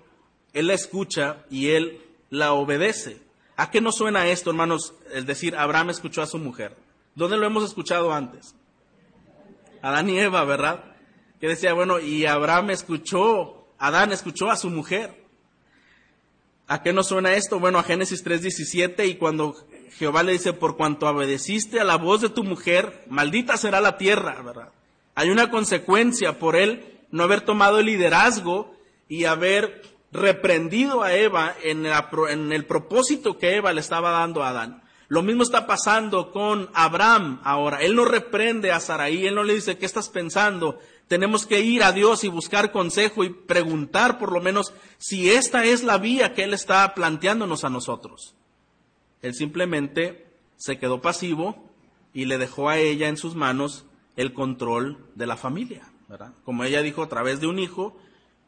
[0.52, 3.20] él la escucha y él la obedece.
[3.56, 4.94] ¿A qué no suena esto, hermanos?
[5.12, 6.76] Es decir, Abraham escuchó a su mujer.
[7.14, 8.54] ¿Dónde lo hemos escuchado antes?
[9.82, 10.84] Adán y Eva, ¿verdad?
[11.40, 15.12] Que decía, bueno, y Abraham escuchó, Adán escuchó a su mujer.
[16.68, 17.58] ¿A qué no suena esto?
[17.58, 19.56] Bueno, a Génesis 3:17 y cuando
[19.98, 23.98] Jehová le dice, por cuanto obedeciste a la voz de tu mujer, maldita será la
[23.98, 24.68] tierra, ¿verdad?
[25.16, 28.72] Hay una consecuencia por él no haber tomado el liderazgo
[29.08, 31.84] y haber reprendido a Eva en,
[32.52, 34.84] el propósito que Eva le estaba dando a Adán.
[35.08, 37.78] Lo mismo está pasando con Abraham ahora.
[37.82, 40.78] Él no reprende a Saraí, él no le dice, ¿qué estás pensando?
[41.08, 45.64] Tenemos que ir a Dios y buscar consejo y preguntar por lo menos si esta
[45.64, 48.34] es la vía que Él está planteándonos a nosotros.
[49.20, 51.68] Él simplemente se quedó pasivo
[52.14, 53.84] y le dejó a ella en sus manos
[54.16, 55.88] el control de la familia.
[56.44, 57.96] Como ella dijo, a través de un hijo,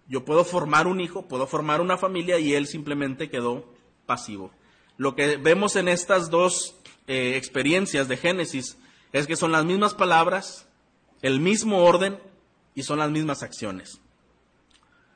[0.09, 3.65] yo puedo formar un hijo, puedo formar una familia y él simplemente quedó
[4.07, 4.51] pasivo.
[4.97, 8.77] Lo que vemos en estas dos eh, experiencias de Génesis
[9.13, 10.69] es que son las mismas palabras,
[11.23, 12.19] el mismo orden
[12.75, 14.01] y son las mismas acciones.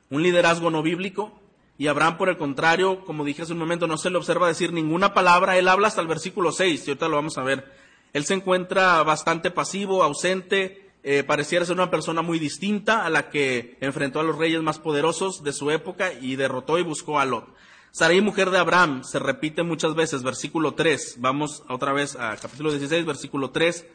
[0.09, 1.39] Un liderazgo no bíblico
[1.77, 4.73] y Abraham, por el contrario, como dije hace un momento, no se le observa decir
[4.73, 7.71] ninguna palabra, él habla hasta el versículo 6 y ahorita lo vamos a ver.
[8.11, 13.29] Él se encuentra bastante pasivo, ausente, eh, pareciera ser una persona muy distinta a la
[13.29, 17.25] que enfrentó a los reyes más poderosos de su época y derrotó y buscó a
[17.25, 17.47] Lot.
[17.91, 21.15] Sarai, mujer de Abraham, se repite muchas veces, versículo 3.
[21.19, 23.85] Vamos otra vez a capítulo 16, versículo 3.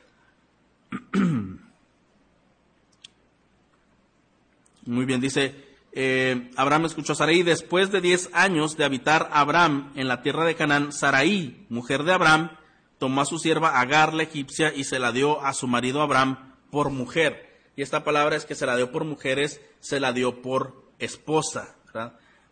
[4.86, 5.54] Muy bien, dice,
[5.92, 10.44] eh, Abraham escuchó a Sarai, después de diez años de habitar Abraham en la tierra
[10.44, 12.50] de Canaán, Sarai, mujer de Abraham,
[12.98, 16.54] tomó a su sierva Agar la egipcia y se la dio a su marido Abraham
[16.70, 17.62] por mujer.
[17.76, 21.76] Y esta palabra es que se la dio por mujeres, se la dio por esposa.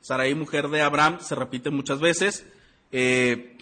[0.00, 2.46] Sarai, mujer de Abraham, se repite muchas veces.
[2.92, 3.56] Eh,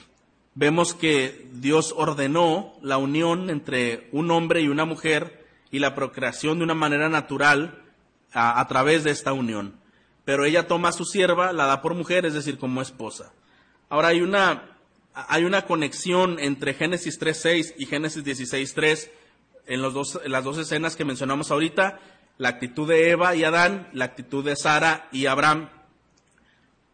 [0.54, 6.58] vemos que Dios ordenó la unión entre un hombre y una mujer y la procreación
[6.58, 7.79] de una manera natural
[8.32, 9.74] a, través de esta unión.
[10.24, 13.32] Pero ella toma a su sierva, la da por mujer, es decir, como esposa.
[13.88, 14.76] Ahora hay una,
[15.14, 19.10] hay una conexión entre Génesis 3.6 y Génesis 16.3
[19.66, 19.82] en,
[20.32, 22.00] las dos escenas que mencionamos ahorita,
[22.38, 25.68] la actitud de Eva y Adán, la actitud de Sara y Abraham.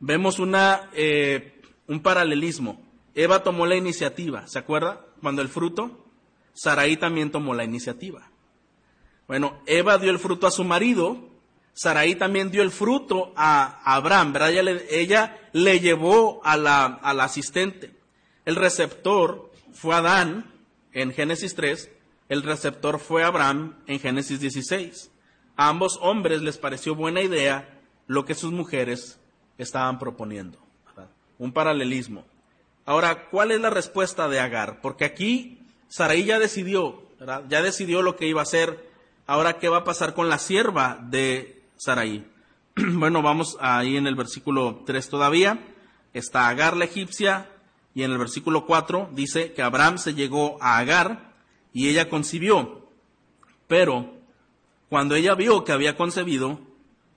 [0.01, 2.83] Vemos una, eh, un paralelismo.
[3.15, 5.01] Eva tomó la iniciativa, ¿se acuerda?
[5.23, 6.05] Cuando el fruto,
[6.53, 8.31] Saraí también tomó la iniciativa.
[9.29, 11.19] Bueno, Eva dio el fruto a su marido,
[11.75, 14.51] Saraí también dio el fruto a Abraham, ¿verdad?
[14.91, 17.93] Ella le, llevó a la, asistente.
[18.45, 20.53] El receptor fue Adán
[20.93, 21.91] en Génesis 3
[22.29, 25.11] el receptor fue Abraham en Génesis 16.
[25.57, 29.21] A ambos hombres les pareció buena idea lo que sus mujeres
[29.59, 30.59] estaban proponiendo.
[31.39, 32.25] Un paralelismo.
[32.85, 34.81] Ahora, ¿cuál es la respuesta de Agar?
[34.81, 37.03] Porque aquí Saraí ya decidió,
[37.49, 38.91] ya decidió lo que iba a hacer.
[39.29, 42.25] Ahora, ¿qué va a pasar con la sierva de Saraí?
[42.77, 45.59] bueno, vamos ahí en el versículo 3 todavía.
[46.13, 47.51] Está Agar la egipcia
[47.93, 51.35] y en el versículo 4 dice que Abraham se llegó a Agar
[51.73, 52.89] y ella concibió.
[53.67, 54.15] Pero
[54.89, 56.61] cuando ella vio que había concebido,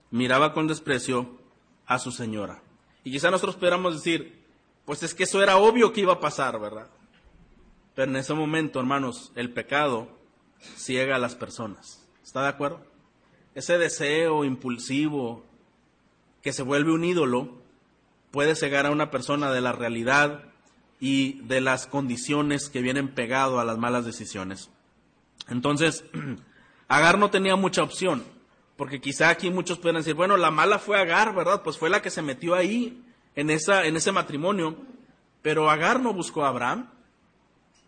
[0.09, 1.37] miraba con desprecio
[1.85, 2.63] a su señora.
[3.03, 4.43] Y quizá nosotros pudiéramos decir,
[4.83, 6.87] pues es que eso era obvio que iba a pasar, ¿verdad?
[7.93, 10.18] Pero en ese momento, hermanos, el pecado
[10.75, 12.05] ciega a las personas.
[12.23, 12.81] ¿Está de acuerdo?
[13.55, 15.43] Ese deseo impulsivo
[16.41, 17.57] que se vuelve un ídolo
[18.31, 20.43] puede cegar a una persona de la realidad
[20.99, 24.69] y de las condiciones que vienen pegado a las malas decisiones.
[25.47, 26.03] Entonces,
[26.87, 28.23] Agar no tenía mucha opción,
[28.75, 31.61] porque quizá aquí muchos pueden decir, bueno, la mala fue Agar, ¿verdad?
[31.63, 33.03] Pues fue la que se metió ahí,
[33.35, 34.75] en, esa, en ese matrimonio.
[35.41, 36.89] Pero Agar no buscó a Abraham.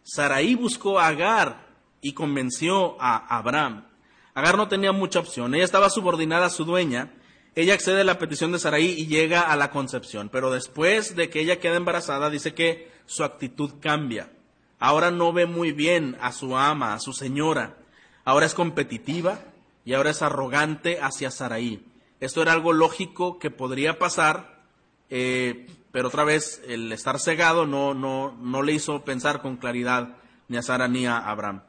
[0.03, 1.70] Saraí buscó a Agar
[2.01, 3.85] y convenció a Abraham.
[4.33, 7.13] Agar no tenía mucha opción, ella estaba subordinada a su dueña,
[7.53, 11.29] ella accede a la petición de Saraí y llega a la concepción, pero después de
[11.29, 14.31] que ella queda embarazada, dice que su actitud cambia.
[14.79, 17.77] Ahora no ve muy bien a su ama, a su señora.
[18.23, 19.39] Ahora es competitiva
[19.83, 21.85] y ahora es arrogante hacia Saraí.
[22.19, 24.63] Esto era algo lógico que podría pasar,
[25.09, 30.15] eh, pero otra vez el estar cegado no, no, no le hizo pensar con claridad
[30.47, 31.63] ni a Sara ni a Abraham.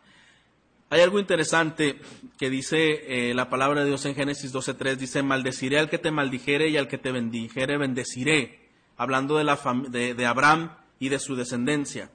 [0.93, 1.99] Hay algo interesante
[2.37, 6.11] que dice eh, la palabra de Dios en Génesis 12.3, dice, maldeciré al que te
[6.11, 11.35] maldijere y al que te bendijere, bendeciré, hablando de, la de, Abraham y de su
[11.35, 12.11] descendencia.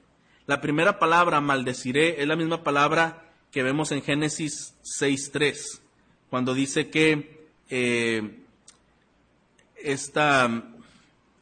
[0.46, 5.80] La primera palabra, maldeciré, es la misma palabra que vemos en Génesis 6.3,
[6.30, 8.44] cuando dice que eh,
[9.74, 10.70] esta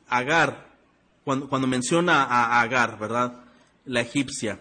[0.08, 0.70] Agar,
[1.22, 3.44] cuando, cuando, menciona a Agar, ¿verdad?
[3.84, 4.58] La egipcia.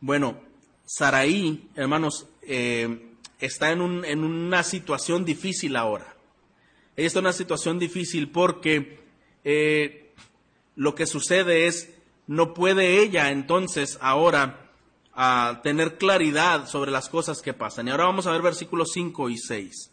[0.00, 0.43] Bueno,
[0.96, 6.14] Saraí, hermanos, eh, está en, un, en, una situación difícil ahora.
[6.96, 9.00] Ella está en una situación difícil porque
[9.42, 10.12] eh,
[10.76, 11.92] lo que sucede es,
[12.28, 14.70] no puede ella entonces ahora
[15.12, 17.88] a tener claridad sobre las cosas que pasan.
[17.88, 19.90] Y ahora vamos a ver versículos 5 y 6.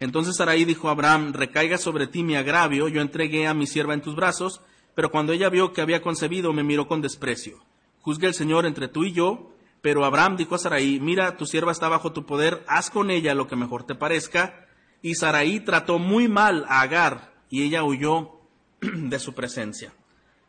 [0.00, 3.92] Entonces Sarai dijo a Abraham, recaiga sobre ti mi agravio, yo entregué a mi sierva
[3.92, 4.62] en tus brazos,
[4.94, 7.62] pero cuando ella vio que había concebido, me miró con desprecio.
[8.00, 11.72] Juzgue el Señor entre tú y yo, pero Abraham dijo a Sarai, mira, tu sierva
[11.72, 14.66] está bajo tu poder, haz con ella lo que mejor te parezca.
[15.02, 18.40] Y Sarai trató muy mal a Agar, y ella huyó
[18.80, 19.92] de su presencia.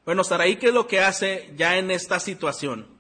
[0.06, 3.00] Bueno, Sarai, ¿qué es lo que hace ya en esta situación?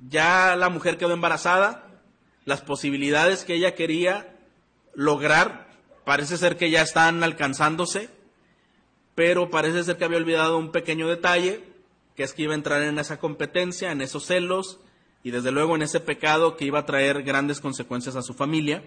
[0.00, 2.00] ya la mujer quedó embarazada,
[2.44, 4.34] las posibilidades que ella quería
[4.94, 5.68] lograr
[6.04, 8.08] parece ser que ya están alcanzándose,
[9.14, 11.64] pero parece ser que había olvidado un pequeño detalle,
[12.14, 14.80] que es que iba a entrar en esa competencia, en esos celos
[15.28, 18.82] y desde luego en ese pecado que iba a traer grandes consecuencias a su familia.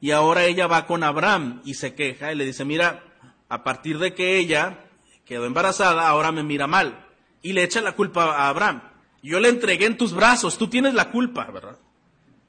[0.00, 3.04] Y ahora ella va con Abraham y se queja y le dice, mira,
[3.48, 4.86] a partir de que ella
[5.24, 7.06] quedó embarazada, ahora me mira mal.
[7.42, 8.82] Y le echa la culpa a Abraham.
[9.22, 11.78] Yo le entregué en tus brazos, tú tienes la culpa, ¿verdad?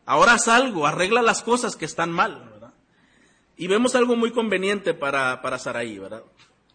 [0.08, 2.74] Ahora haz algo, arregla las cosas que están mal, ¿verdad?
[3.58, 6.24] Y vemos algo muy conveniente para, para Saraí, ¿verdad?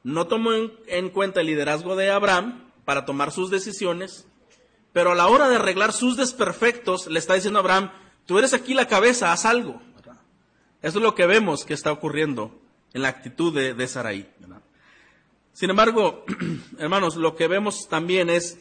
[0.05, 0.53] No tomó
[0.87, 4.29] en, cuenta el liderazgo de Abraham para tomar sus decisiones,
[4.95, 7.91] pero a la hora de arreglar sus desperfectos, le está diciendo a Abraham,
[8.27, 9.83] tú eres aquí la cabeza, haz algo.
[10.83, 14.27] Eso es lo que vemos que está ocurriendo en la actitud de, de.
[14.39, 14.63] ¿verdad?
[15.53, 16.25] Sin embargo,
[16.79, 18.61] hermanos, lo que vemos también es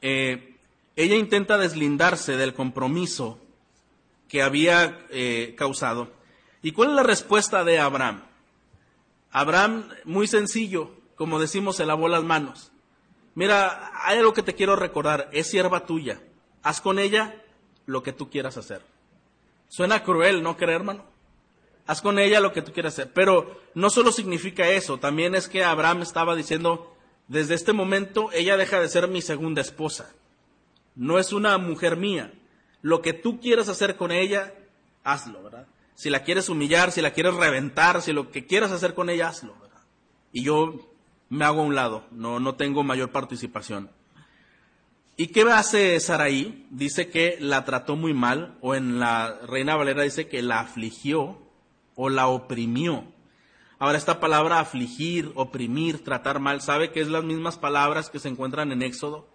[0.00, 0.56] eh,
[0.96, 3.38] ella intenta deslindarse del compromiso
[4.28, 6.10] que había eh, causado.
[6.62, 8.22] ¿Y cuál es la respuesta de Abraham?
[9.32, 12.72] Abraham, muy sencillo, como decimos, se lavó las manos.
[13.36, 16.20] Mira, hay algo que te quiero recordar, es sierva tuya.
[16.62, 17.34] Haz con ella
[17.84, 18.80] lo que tú quieras hacer.
[19.68, 21.04] Suena cruel, ¿no creer, hermano?
[21.86, 23.12] Haz con ella lo que tú quieras hacer.
[23.12, 26.96] Pero no solo significa eso, también es que Abraham estaba diciendo,
[27.28, 30.10] desde este momento ella deja de ser mi segunda esposa.
[30.94, 32.32] No es una mujer mía.
[32.80, 34.54] Lo que tú quieras hacer con ella,
[35.04, 35.66] hazlo, ¿verdad?
[35.94, 39.28] Si la quieres humillar, si la quieres reventar, si lo que quieras hacer con ella,
[39.28, 39.82] hazlo, ¿verdad?
[40.32, 40.95] Y yo
[41.28, 43.90] me hago a un lado, no, no tengo mayor participación.
[45.18, 46.66] ¿Y qué hace Saraí?
[46.70, 51.38] Dice que la trató muy mal, o en la Reina Valera dice que la afligió
[51.94, 53.04] o la oprimió.
[53.78, 58.28] Ahora esta palabra afligir, oprimir, tratar mal, ¿sabe que es las mismas palabras que se
[58.28, 59.26] encuentran en Éxodo?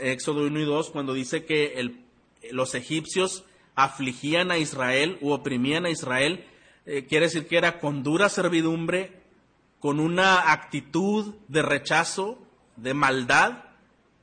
[0.00, 1.92] Éxodo 1 y 2, cuando dice que
[2.50, 6.44] los egipcios afligían a Israel u oprimían a Israel,
[6.84, 9.21] eh, quiere decir que era con dura servidumbre,
[9.82, 12.38] con una actitud de rechazo,
[12.76, 13.64] de maldad.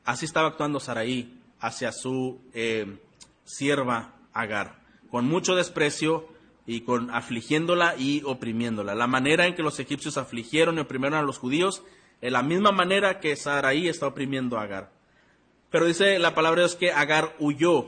[0.05, 2.97] Así estaba actuando Saraí hacia su eh,
[3.43, 4.79] sierva Agar,
[5.11, 6.29] con mucho desprecio,
[6.69, 8.93] y con afligiéndola y oprimiéndola.
[8.93, 11.81] La manera en que los egipcios afligieron y oprimieron a los judíos,
[12.21, 14.91] es la misma manera que Saraí está oprimiendo a Agar.
[15.71, 17.87] Pero dice la palabra Dios que Agar huyó,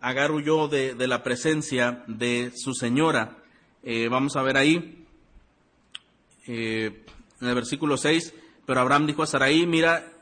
[0.00, 3.36] Agar huyó de, la presencia de su señora.
[3.82, 4.99] Eh, vamos a ver ahí,
[6.46, 7.04] eh,
[7.40, 8.34] en el versículo 6,
[8.66, 10.12] pero Abraham dijo a Saraí, mira,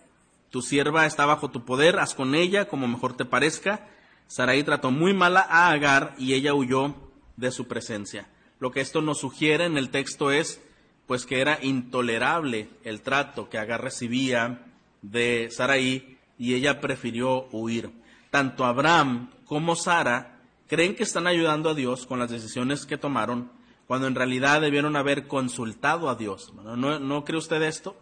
[0.51, 3.89] tu sierva está bajo tu poder, haz con ella como mejor te parezca.
[4.27, 6.95] Saraí trató muy mala a Agar y ella huyó
[7.37, 8.29] de su presencia.
[8.61, 10.61] Lo que esto nos sugiere en el texto es
[11.07, 14.67] pues que era intolerable el trato que Agar recibía
[15.03, 17.91] de Saraí y ella prefirió huir.
[18.31, 23.51] Tanto Abraham como Sara creen que están ayudando a Dios con las decisiones que tomaron
[23.89, 26.53] cuando en realidad debieron haber consultado a Dios.
[26.55, 27.97] ¿No, ¿No, cree usted esto?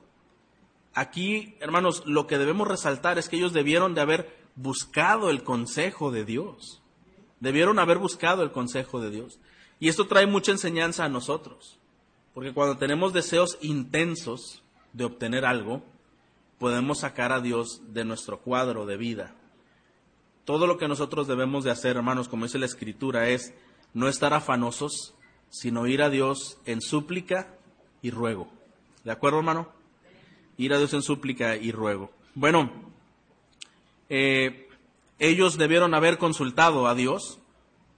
[0.95, 6.11] Aquí, hermanos, lo que debemos resaltar es que ellos debieron de haber buscado el consejo
[6.11, 6.82] de Dios.
[7.39, 9.39] Debieron haber buscado el consejo de Dios.
[9.78, 11.78] Y esto trae mucha enseñanza a nosotros,
[12.34, 15.84] porque cuando tenemos deseos intensos de obtener algo,
[16.59, 19.37] podemos sacar a Dios de nuestro cuadro de vida.
[20.45, 23.55] Todo lo que nosotros debemos de hacer, hermanos, como dice la Escritura, es
[23.95, 25.15] no estar afanosos,
[25.61, 27.54] sino ir a Dios en súplica
[28.02, 28.48] y ruego.
[29.04, 29.68] ¿De acuerdo, hermano?
[30.59, 32.11] Ir a Dios en súplica y ruego.
[32.34, 32.70] Bueno,
[34.11, 34.68] eh,
[35.18, 37.38] ellos debieron haber consultado a Dios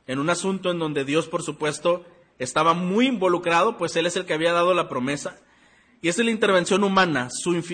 [0.07, 2.05] en un asunto en donde Dios, por supuesto,
[2.39, 5.39] estaba muy involucrado, pues Él es el que había dado la promesa.
[6.01, 7.29] Y es la intervención humana,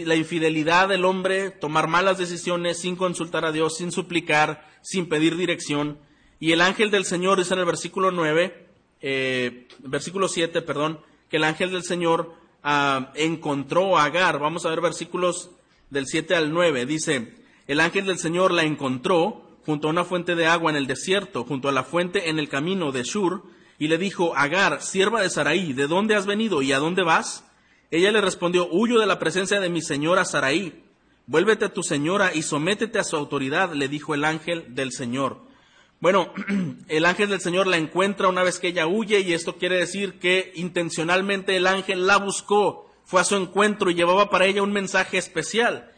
[0.07, 5.37] la infidelidad del hombre, tomar malas decisiones sin consultar a Dios, sin suplicar, sin pedir
[5.37, 5.99] dirección.
[6.41, 8.64] Y el ángel del Señor dice en el versículo 9,
[9.07, 10.99] eh, versículo 7, perdón,
[11.29, 12.33] que el ángel del Señor
[12.63, 14.39] ah, encontró a Agar.
[14.39, 15.51] Vamos a ver versículos
[15.91, 16.87] del 7 al 9.
[16.87, 17.35] Dice,
[17.67, 21.45] el ángel del Señor la encontró junto a una fuente de agua en el desierto,
[21.45, 23.43] junto a la fuente en el camino de Shur,
[23.79, 27.45] y le dijo, Agar, sierva de Saraí, ¿de dónde has venido y a dónde vas?
[27.91, 30.83] Ella le respondió, huyo de la presencia de mi señora Saraí.
[31.27, 35.53] Vuélvete a tu señora y sométete a su autoridad, le dijo el ángel del Señor.
[36.01, 36.33] Bueno,
[36.89, 40.19] el ángel del Señor la encuentra una vez que ella huye y esto quiere decir
[40.19, 44.73] que intencionalmente el ángel la buscó, fue a su encuentro y llevaba para ella un
[44.73, 45.91] mensaje especial.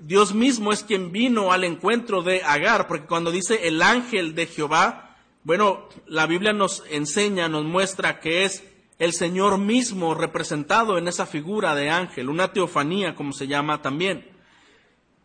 [0.00, 4.46] Dios mismo es quien vino al encuentro de Agar, porque cuando dice el ángel de
[4.46, 8.62] Jehová, bueno, la Biblia nos enseña, nos muestra que es
[8.98, 14.26] el Señor mismo representado en esa figura de ángel, una teofanía como se llama también.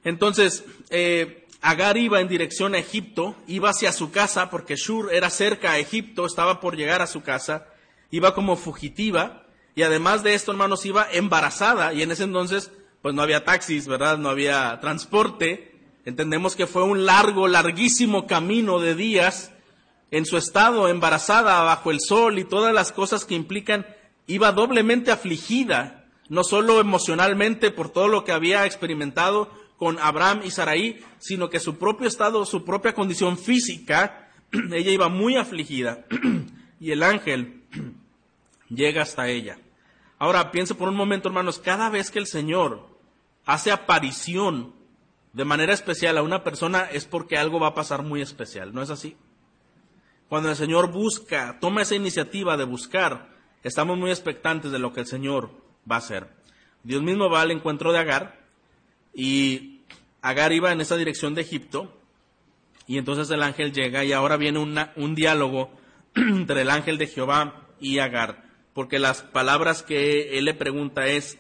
[0.03, 5.29] Entonces, eh, Agar iba en dirección a Egipto, iba hacia su casa porque Shur era
[5.29, 7.67] cerca a Egipto, estaba por llegar a su casa,
[8.11, 12.69] iba como fugitiva y además de esto, hermanos, iba embarazada y en ese entonces
[13.01, 14.17] pues no había taxis, ¿verdad?
[14.17, 15.79] No había transporte.
[16.03, 19.53] Entendemos que fue un largo, larguísimo camino de días
[20.11, 23.87] en su estado, embarazada, bajo el sol y todas las cosas que implican,
[24.27, 29.49] iba doblemente afligida, no solo emocionalmente por todo lo que había experimentado
[29.83, 34.29] con Abraham y Saraí, sino que su propio estado, su propia condición física,
[34.71, 36.05] ella iba muy afligida
[36.79, 37.63] y el ángel
[38.69, 39.57] llega hasta ella.
[40.19, 42.87] Ahora piense por un momento, hermanos, cada vez que el Señor
[43.45, 44.73] hace aparición
[45.33, 48.81] de manera especial a una persona es porque algo va a pasar muy especial, ¿no
[48.81, 49.17] es así?
[50.29, 53.31] Cuando el Señor busca, toma esa iniciativa de buscar,
[53.63, 55.51] estamos muy expectantes de lo que el Señor
[55.91, 56.29] va a hacer.
[56.83, 58.43] Dios mismo va al encuentro de Agar
[59.13, 59.72] y
[60.23, 61.93] Agar iba en esa dirección de Egipto
[62.87, 65.69] y entonces el ángel llega y ahora viene un diálogo
[66.15, 71.37] entre el ángel de Jehová y Agar, porque las palabras que él le pregunta es,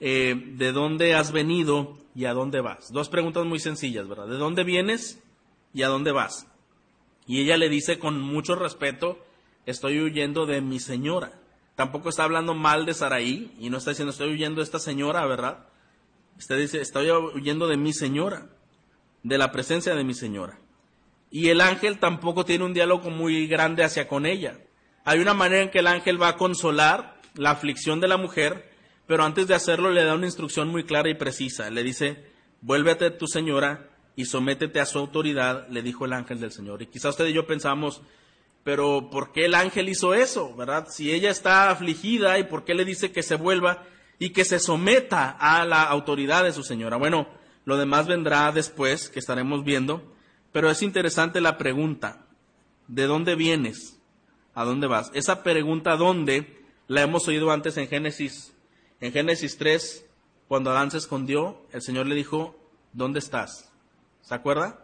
[0.00, 2.92] eh, de dónde has venido y a dónde vas.
[2.92, 4.26] Dos preguntas muy sencillas, ¿verdad?
[4.26, 5.22] ¿De dónde vienes
[5.72, 6.46] y a dónde vas?
[7.26, 9.24] Y ella le dice con mucho respeto,
[9.64, 11.40] estoy huyendo de mi señora.
[11.76, 15.24] Tampoco está hablando mal de Saraí y no está diciendo estoy huyendo de esta señora,
[15.26, 15.66] ¿verdad?
[16.38, 18.48] Usted dice, estoy huyendo de mi señora,
[19.22, 20.58] de la presencia de mi señora.
[21.30, 24.58] Y el ángel tampoco tiene un diálogo muy grande hacia con ella.
[25.04, 28.70] Hay una manera en que el ángel va a consolar la aflicción de la mujer,
[29.06, 31.70] pero antes de hacerlo le da una instrucción muy clara y precisa.
[31.70, 32.24] Le dice,
[32.60, 36.82] vuélvete a tu señora y sométete a su autoridad, le dijo el ángel del Señor.
[36.82, 38.02] Y quizá usted y yo pensamos,
[38.62, 40.54] pero ¿por qué el ángel hizo eso?
[40.56, 40.86] ¿Verdad?
[40.88, 43.82] Si ella está afligida y por qué le dice que se vuelva
[44.18, 46.96] y que se someta a la autoridad de su señora.
[46.96, 47.28] Bueno,
[47.64, 50.14] lo demás vendrá después, que estaremos viendo,
[50.52, 52.26] pero es interesante la pregunta,
[52.88, 53.98] ¿de dónde vienes?
[54.54, 55.10] ¿A dónde vas?
[55.14, 56.62] Esa pregunta ¿dónde?
[56.86, 58.54] la hemos oído antes en Génesis
[59.00, 60.06] en Génesis 3,
[60.48, 62.56] cuando Adán se escondió, el Señor le dijo,
[62.94, 63.70] ¿dónde estás?
[64.22, 64.82] ¿Se acuerda?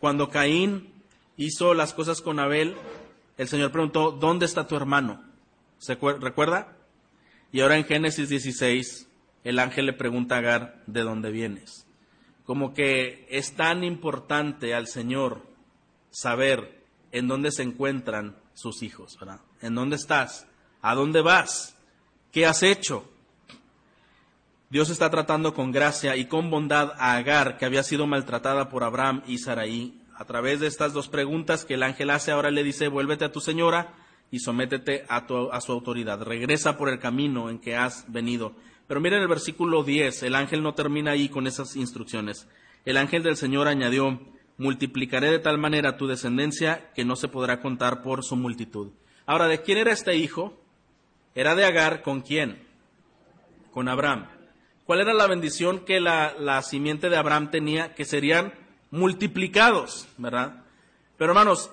[0.00, 0.92] Cuando Caín
[1.36, 2.76] hizo las cosas con Abel,
[3.36, 5.22] el Señor preguntó, ¿dónde está tu hermano?
[5.78, 6.76] ¿Se recuerda?
[7.50, 9.08] Y ahora en Génesis 16,
[9.44, 11.86] el ángel le pregunta a Agar, ¿de dónde vienes?
[12.44, 15.42] Como que es tan importante al Señor
[16.10, 19.40] saber en dónde se encuentran sus hijos, ¿verdad?
[19.62, 20.46] ¿En dónde estás?
[20.82, 21.76] ¿A dónde vas?
[22.32, 23.08] ¿Qué has hecho?
[24.70, 28.84] Dios está tratando con gracia y con bondad a Agar, que había sido maltratada por
[28.84, 30.02] Abraham y Saraí.
[30.14, 33.32] A través de estas dos preguntas que el ángel hace, ahora le dice, vuélvete a
[33.32, 33.94] tu señora
[34.30, 36.22] y sométete a, a su autoridad.
[36.22, 38.54] Regresa por el camino en que has venido.
[38.86, 42.48] Pero miren el versículo 10, el ángel no termina ahí con esas instrucciones.
[42.84, 44.20] El ángel del Señor añadió,
[44.56, 48.92] multiplicaré de tal manera tu descendencia que no se podrá contar por su multitud.
[49.26, 50.58] Ahora, ¿de quién era este hijo?
[51.34, 52.66] Era de Agar con quién?
[53.72, 54.26] Con Abraham.
[54.88, 57.94] ¿Cuál era la bendición que la, simiente de Abraham tenía?
[57.94, 58.54] Que serían
[58.90, 60.64] multiplicados, ¿verdad?
[61.18, 61.70] Pero hermanos,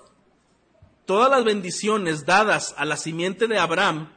[1.06, 4.10] todas las bendiciones dadas a la simiente de Abraham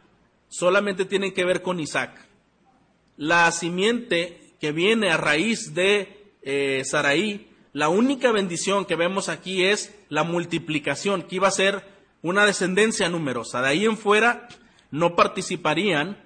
[0.49, 2.27] solamente tienen que ver con Isaac.
[3.17, 9.65] La simiente que viene a raíz de eh, Saraí, la única bendición que vemos aquí
[9.65, 11.85] es la multiplicación, que iba a ser
[12.23, 13.61] una descendencia numerosa.
[13.63, 14.49] De ahí en fuera,
[14.91, 16.17] no participarían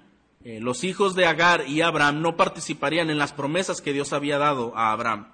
[0.43, 4.37] eh, los hijos de Agar y Abraham no participarían en las promesas que Dios había
[4.37, 5.27] dado a Abraham.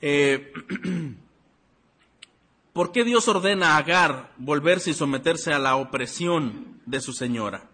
[0.00, 0.52] Eh,
[2.80, 7.68] ¿Por qué Dios ordena a Agar volverse y someterse a la opresión de su señora?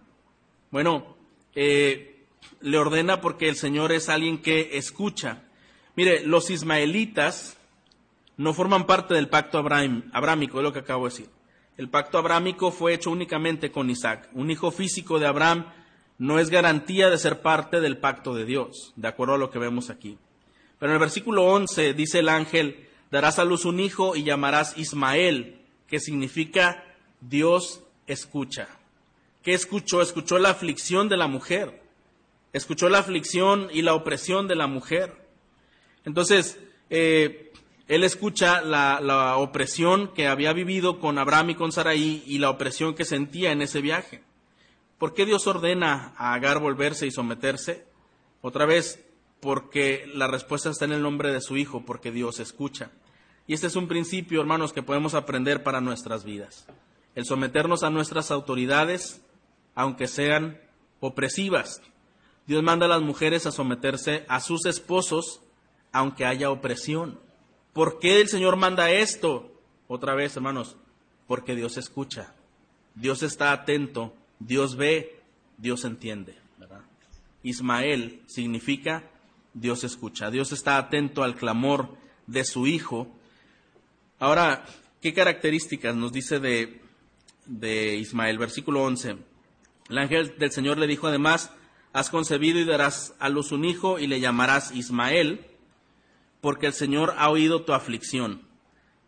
[0.72, 1.16] Bueno,
[1.54, 2.24] eh,
[2.60, 5.44] le ordena porque el Señor es alguien que escucha.
[5.94, 7.56] Mire, los ismaelitas
[8.36, 11.30] no forman parte del pacto abrámico, es lo que acabo de decir.
[11.76, 14.28] El pacto abrámico fue hecho únicamente con Isaac.
[14.32, 15.66] Un hijo físico de Abraham
[16.18, 19.60] no es garantía de ser parte del pacto de Dios, de acuerdo a lo que
[19.60, 20.18] vemos aquí.
[20.80, 24.76] Pero en el versículo 11 dice el ángel, darás a luz un hijo y llamarás
[24.76, 26.84] Ismael, que significa
[27.20, 28.68] Dios escucha.
[29.42, 30.02] ¿Qué escuchó?
[30.02, 31.82] Escuchó la aflicción de la mujer.
[32.52, 35.14] Escuchó la aflicción y la opresión de la mujer.
[36.04, 36.58] Entonces,
[36.90, 37.52] eh,
[37.88, 42.94] él escucha la, opresión que había vivido con Abraham y con Sarai y la opresión
[42.94, 44.22] que sentía en ese viaje.
[44.98, 47.84] ¿Por qué Dios ordena a Agar volverse y someterse?
[48.40, 49.05] Otra vez,
[49.46, 52.90] porque la respuesta está en el nombre de su Hijo, porque Dios escucha.
[53.46, 56.66] Y este es un principio, hermanos, que podemos aprender para nuestras vidas.
[57.14, 59.22] El someternos a nuestras autoridades,
[59.76, 60.60] aunque sean
[60.98, 61.80] opresivas.
[62.48, 65.40] Dios manda a las mujeres a someterse a sus esposos,
[65.92, 67.20] aunque haya opresión.
[67.72, 69.52] ¿Por qué el Señor manda esto?
[69.86, 70.74] Otra vez, hermanos,
[71.28, 72.34] porque Dios escucha.
[72.96, 75.20] Dios está atento, Dios ve,
[75.56, 76.36] Dios entiende.
[77.44, 79.04] Ismael significa
[79.56, 80.30] Dios escucha.
[80.30, 81.96] Dios está atento al clamor
[82.26, 83.08] de su Hijo.
[84.18, 84.66] Ahora,
[85.00, 86.82] ¿qué características nos dice de,
[87.46, 88.36] de Ismael?
[88.36, 89.16] Versículo 11.
[89.88, 91.50] El ángel del Señor le dijo además,
[91.94, 95.46] has concebido y darás a luz un hijo y le llamarás Ismael,
[96.42, 98.42] porque el Señor ha oído tu aflicción.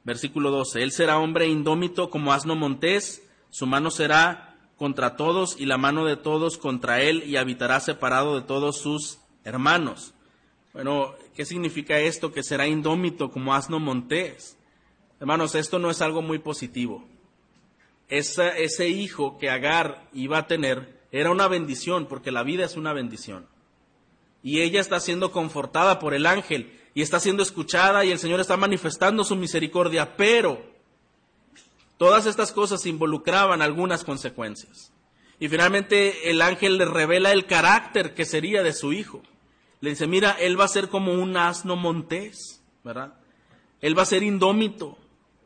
[0.05, 0.83] Versículo 12.
[0.83, 6.07] Él será hombre indómito como asno montés, su mano será contra todos y la mano
[6.07, 10.15] de todos contra él y habitará separado de todos sus hermanos.
[10.73, 12.33] Bueno, ¿qué significa esto?
[12.33, 14.57] Que será indómito como asno montés.
[15.21, 17.07] Hermanos, esto no es algo muy positivo.
[18.09, 22.93] ese hijo que Agar iba a tener era una bendición, porque la vida es una
[22.93, 23.47] bendición.
[24.43, 28.41] Y ella está siendo confortada por el ángel y está siendo escuchada y el Señor
[28.41, 30.63] está manifestando su misericordia, pero
[31.97, 34.93] todas estas cosas involucraban algunas consecuencias.
[35.41, 39.23] Y finalmente el ángel le revela el carácter que sería de su hijo.
[39.81, 43.15] Le dice, mira, él va a ser como un asno montés, ¿verdad?
[43.81, 44.99] Él va a ser indómito.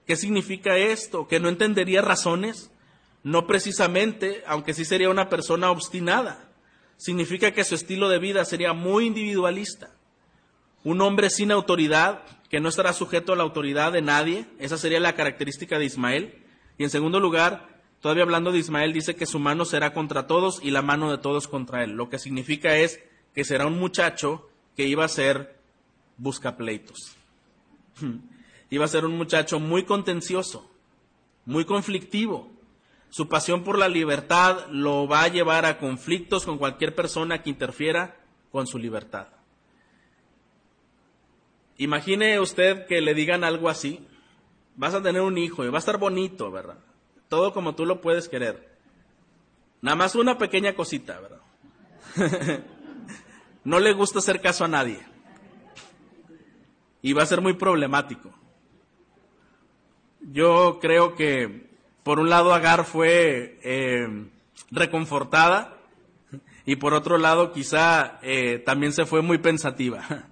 [0.06, 1.28] ¿Qué significa esto?
[1.28, 2.70] ¿Que no entendería razones?
[3.22, 6.50] No precisamente, aunque sí sería una persona obstinada.
[6.96, 9.90] Significa que su estilo de vida sería muy individualista.
[10.82, 14.46] Un hombre sin autoridad, que no estará sujeto a la autoridad de nadie.
[14.58, 16.42] Esa sería la característica de Ismael.
[16.78, 17.68] Y en segundo lugar,
[18.00, 21.18] todavía hablando de Ismael, dice que su mano será contra todos y la mano de
[21.18, 21.92] todos contra él.
[21.92, 23.00] Lo que significa es
[23.34, 25.58] que será un muchacho que iba a ser
[26.16, 27.16] buscapleitos.
[28.70, 30.70] iba a ser un muchacho muy contencioso,
[31.44, 32.50] muy conflictivo.
[33.10, 37.50] Su pasión por la libertad lo va a llevar a conflictos con cualquier persona que
[37.50, 38.16] interfiera
[38.50, 39.28] con su libertad.
[41.76, 44.06] Imagine usted que le digan algo así.
[44.76, 46.78] Vas a tener un hijo y va a estar bonito, ¿verdad?
[47.28, 48.78] Todo como tú lo puedes querer.
[49.82, 51.40] Nada más una pequeña cosita, ¿verdad?
[53.64, 55.00] no le gusta hacer caso a nadie.
[57.00, 58.30] Y va a ser muy problemático.
[60.20, 61.68] Yo creo que,
[62.04, 64.28] por un lado, Agar fue eh,
[64.70, 65.78] reconfortada
[66.64, 70.28] y por otro lado, quizá eh, también se fue muy pensativa.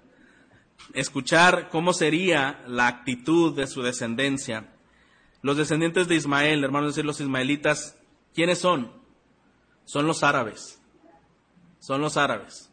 [0.94, 4.72] Escuchar cómo sería la actitud de su descendencia.
[5.42, 7.98] Los descendientes de Ismael, hermanos, decir, los ismaelitas,
[8.34, 8.92] ¿quiénes son?
[9.84, 10.80] Son los árabes.
[11.80, 12.69] Son los árabes.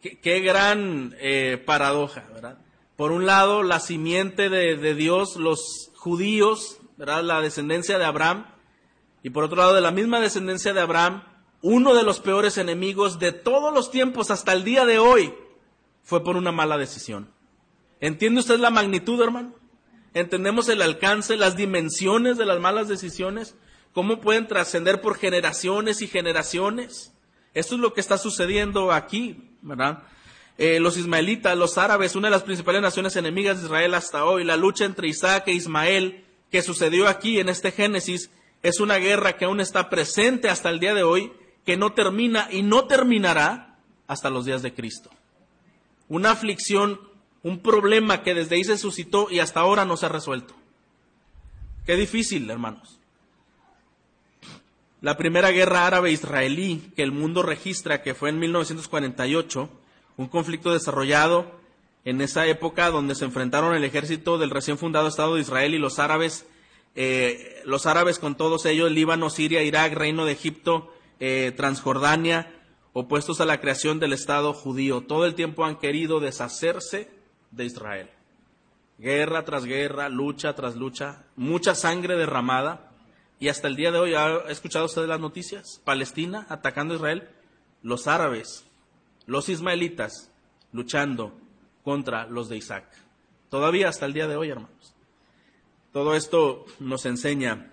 [0.00, 2.58] Qué, gran eh, paradoja, ¿verdad?
[2.96, 7.22] Por un lado, la simiente de, Dios, los judíos, ¿verdad?
[7.22, 8.46] La descendencia de Abraham.
[9.22, 11.24] Y por otro lado, de la misma descendencia de Abraham,
[11.62, 15.34] uno de los peores enemigos de todos los tiempos hasta el día de hoy
[16.02, 17.30] fue por una mala decisión.
[18.00, 19.54] ¿Entiende usted la magnitud, hermano?
[20.14, 23.54] ¿Entendemos el alcance, las dimensiones de las malas decisiones?
[23.92, 27.12] ¿Cómo pueden trascender por generaciones y generaciones?
[27.54, 29.50] Esto es lo que está sucediendo aquí.
[29.62, 30.02] ¿verdad?
[30.58, 34.44] Eh, los ismaelitas, los árabes, una de las principales naciones enemigas de Israel hasta hoy,
[34.44, 38.30] la lucha entre Isaac e Ismael que sucedió aquí en este Génesis,
[38.62, 41.32] es una guerra que aún está presente hasta el día de hoy,
[41.64, 45.10] que no termina y no terminará hasta los días de Cristo.
[46.08, 47.00] Una aflicción,
[47.42, 50.54] un problema que desde ahí se suscitó y hasta ahora no se ha resuelto.
[51.86, 52.99] Qué difícil, hermanos.
[55.02, 59.70] La primera guerra árabe-israelí que el mundo registra, que fue en 1948,
[60.18, 61.58] un conflicto desarrollado
[62.04, 65.78] en esa época donde se enfrentaron el ejército del recién fundado Estado de Israel y
[65.78, 66.46] los árabes,
[66.96, 72.52] eh, los árabes con todos ellos, Líbano, Siria, Irak, Reino de Egipto, eh, Transjordania,
[72.92, 75.00] opuestos a la creación del Estado judío.
[75.00, 77.08] Todo el tiempo han querido deshacerse
[77.52, 78.10] de Israel.
[78.98, 82.89] Guerra tras guerra, lucha tras lucha, mucha sangre derramada
[83.40, 85.80] y hasta el día de hoy, ¿ha escuchado usted las noticias?
[85.82, 87.28] Palestina atacando a Israel,
[87.82, 88.66] los árabes,
[89.24, 90.30] los ismaelitas
[90.72, 91.32] luchando
[91.82, 92.84] contra los de Isaac.
[93.48, 94.94] Todavía hasta el día de hoy, hermanos.
[95.90, 97.72] Todo esto nos enseña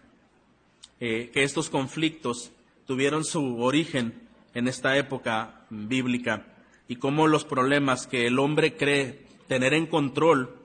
[1.01, 2.51] eh, que estos conflictos
[2.85, 6.47] tuvieron su origen en esta época bíblica
[6.87, 10.55] y cómo los problemas que el hombre cree tener en control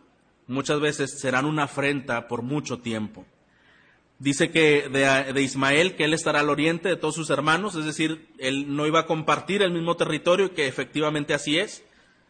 [0.47, 3.27] muchas veces serán una afrenta por mucho tiempo.
[4.23, 8.29] Dice que de, Ismael, que él estará al oriente de todos sus hermanos, es decir,
[8.39, 11.83] él no iba a compartir el mismo territorio, que efectivamente así es.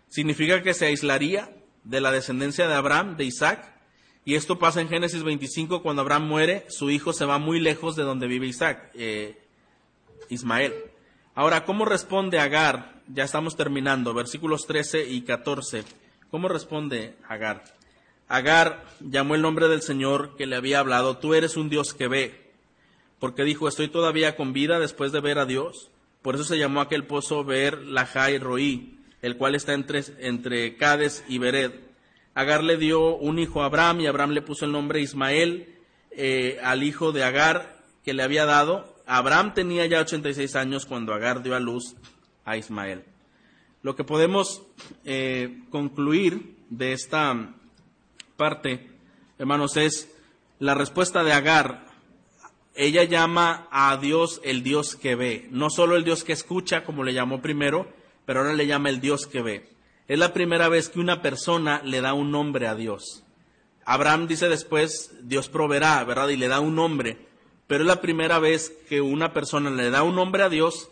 [0.08, 3.74] Significa que se aislaría de la descendencia de Abraham, de Isaac,
[4.24, 7.94] y esto pasa en Génesis 25, cuando Abraham muere, su hijo se va muy lejos
[7.94, 9.38] de donde vive Isaac, eh,
[10.30, 10.72] Ismael.
[11.34, 13.02] Ahora, ¿cómo responde Agar?
[13.06, 15.84] Ya estamos terminando, versículos 13 y 14.
[16.30, 17.64] ¿Cómo responde Agar?
[18.32, 22.08] Agar llamó el nombre del Señor que le había hablado, tú eres un Dios que
[22.08, 22.54] ve,
[23.18, 25.90] porque dijo, estoy todavía con vida después de ver a Dios.
[26.22, 31.22] Por eso se llamó aquel pozo Ver Lajai Roí, el cual está entre, entre Cades
[31.28, 31.72] y Bered.
[32.32, 35.68] Agar le dio un hijo a Abraham y Abraham le puso el nombre Ismael
[36.10, 38.96] eh, al hijo de Agar que le había dado.
[39.04, 41.96] Abraham tenía ya 86 años cuando Agar dio a luz
[42.46, 43.04] a Ismael.
[43.82, 44.62] Lo que podemos
[45.04, 47.58] eh, concluir de esta
[48.42, 48.90] parte,
[49.38, 50.12] hermanos, es
[50.58, 51.86] la respuesta de Agar.
[52.74, 57.04] Ella llama a Dios el Dios que ve, no solo el Dios que escucha, como
[57.04, 57.86] le llamó primero,
[58.26, 59.68] pero ahora le llama el Dios que ve.
[60.08, 63.22] Es la primera vez que una persona le da un nombre a Dios.
[63.84, 66.28] Abraham dice después, Dios proveerá, ¿verdad?
[66.28, 67.24] Y le da un nombre.
[67.68, 70.90] Pero es la primera vez que una persona le da un nombre a Dios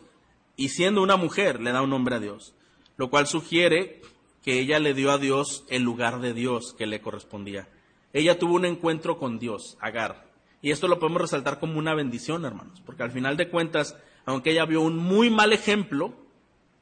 [0.55, 2.55] y siendo una mujer le da un nombre a Dios.
[2.97, 4.03] Lo cual sugiere
[4.43, 7.69] que ella le dio a Dios el lugar de Dios que le correspondía.
[8.13, 10.29] Ella tuvo un encuentro con Dios, Agar.
[10.63, 14.51] Y esto lo podemos resaltar como una bendición, hermanos, porque al final de cuentas, aunque
[14.51, 16.15] ella vio un muy mal ejemplo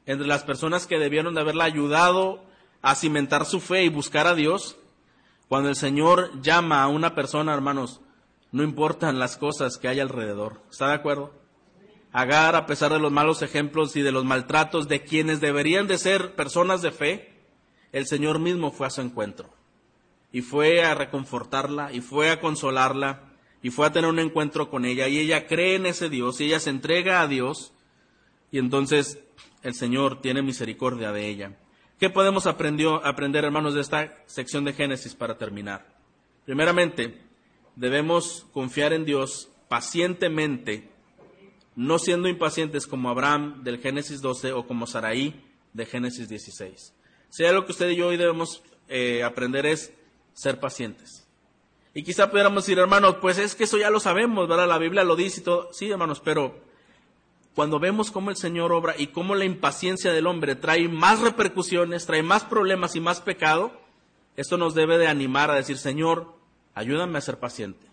[0.05, 2.43] entre las personas que debieron de haberla ayudado
[2.81, 4.77] a cimentar su fe y buscar a Dios,
[5.47, 8.01] cuando el Señor llama a una persona, hermanos,
[8.51, 10.61] no importan las cosas que hay alrededor.
[10.69, 11.33] ¿Está de acuerdo?
[12.11, 15.97] Agar, a pesar de los malos ejemplos y de los maltratos de quienes deberían de
[15.97, 17.38] ser personas de fe,
[17.91, 19.49] el Señor mismo fue a su encuentro
[20.31, 23.29] y fue a reconfortarla y fue a consolarla
[23.61, 26.45] y fue a tener un encuentro con ella y ella cree en ese Dios y
[26.45, 27.73] ella se entrega a Dios
[28.51, 29.19] y entonces
[29.63, 31.57] el Señor tiene misericordia de ella.
[31.99, 35.85] ¿Qué podemos aprender, hermanos, de esta sección de Génesis para terminar?
[36.45, 37.21] Primeramente,
[37.75, 40.89] debemos confiar en Dios pacientemente,
[41.75, 46.93] no siendo impacientes como Abraham del Génesis 12 o como Saraí de Génesis 16.
[47.29, 49.93] Si algo que usted y yo hoy debemos eh, aprender es
[50.33, 51.27] ser pacientes.
[51.93, 54.67] Y quizá pudiéramos decir, hermanos, pues es que eso ya lo sabemos, ¿verdad?
[54.67, 55.69] La Biblia lo dice y todo.
[55.73, 56.59] Sí, hermanos, pero
[57.55, 62.05] cuando vemos cómo el Señor obra y cómo la impaciencia del hombre trae más repercusiones,
[62.05, 63.73] trae más problemas y más pecado,
[64.37, 66.33] esto nos debe de animar a decir, Señor,
[66.73, 67.85] ayúdame a ser paciente.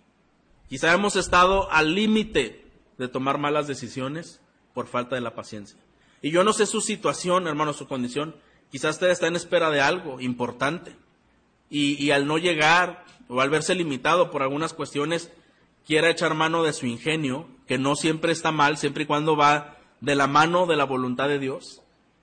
[0.68, 2.64] Quizá hemos estado al límite
[2.99, 4.41] de tomar malas decisiones
[4.74, 5.78] por falta de la paciencia.
[6.22, 8.37] Y yo no sé su situación, hermanos, su condición,
[8.77, 10.95] Quizás usted está en espera de algo importante
[11.70, 15.33] y, al no llegar o al verse limitado por algunas cuestiones,
[15.87, 19.79] quiera echar mano de su ingenio, que no siempre está mal, siempre y cuando va
[20.03, 21.81] de la mano de la voluntad de Dios.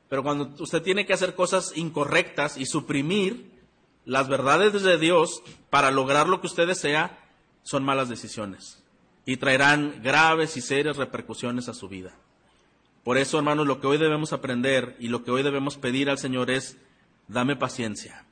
[0.10, 3.50] Pero cuando usted tiene que hacer cosas incorrectas y suprimir
[4.06, 5.42] las verdades de Dios
[5.72, 7.18] para lograr lo que usted desea,
[7.64, 8.84] son malas decisiones
[9.26, 12.14] y traerán graves y serias repercusiones a su vida.
[13.04, 16.18] Por eso, hermanos, lo que hoy debemos aprender y lo que hoy debemos pedir al
[16.18, 16.78] Señor es,
[17.28, 18.26] dame paciencia,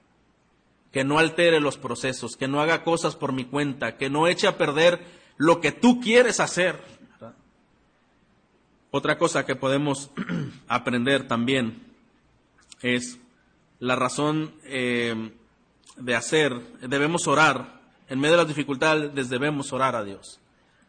[0.91, 4.47] que no altere los procesos, que no haga cosas por mi cuenta, que no eche
[4.47, 5.01] a perder
[5.37, 6.79] lo que tú quieres hacer.
[8.91, 10.09] Otra cosa que podemos
[10.67, 11.83] aprender también
[12.81, 13.19] es
[13.79, 15.31] la razón eh,
[15.97, 20.39] de hacer, debemos orar, en medio de las dificultades debemos orar a Dios,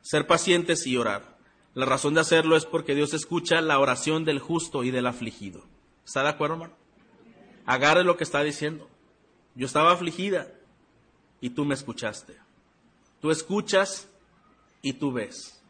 [0.00, 1.31] ser pacientes y orar.
[1.74, 5.64] La razón de hacerlo es porque Dios escucha la oración del justo y del afligido.
[6.04, 6.74] ¿Está de acuerdo, hermano?
[7.64, 8.88] Agarre lo que está diciendo.
[9.54, 10.52] Yo estaba afligida
[11.40, 12.36] y tú me escuchaste.
[13.20, 14.08] Tú escuchas
[14.82, 15.62] y tú ves.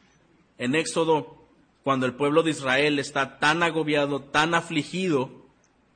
[0.59, 1.43] En Éxodo
[1.85, 5.31] cuando el pueblo de Israel está tan agobiado, tan afligido,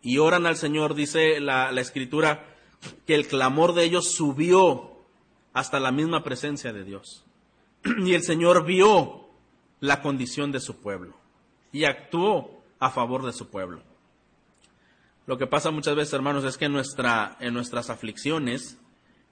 [0.03, 2.57] y oran al Señor, dice la, la escritura,
[3.07, 4.93] que el clamor de ellos subió
[5.53, 7.25] hasta la misma presencia de Dios.
[8.05, 9.26] Y el Señor vio
[9.81, 11.15] la condición de su pueblo
[11.73, 13.83] y actuó a favor de su pueblo.
[15.27, 18.79] Lo que pasa muchas veces, hermanos, es que en, nuestra, en nuestras aflicciones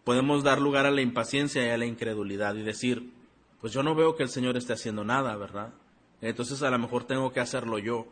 [0.02, 3.12] podemos dar lugar a la impaciencia y a la incredulidad y decir,
[3.60, 5.72] pues yo no veo que el Señor esté haciendo nada, ¿verdad?
[6.20, 8.06] Entonces a lo mejor tengo que hacerlo yo.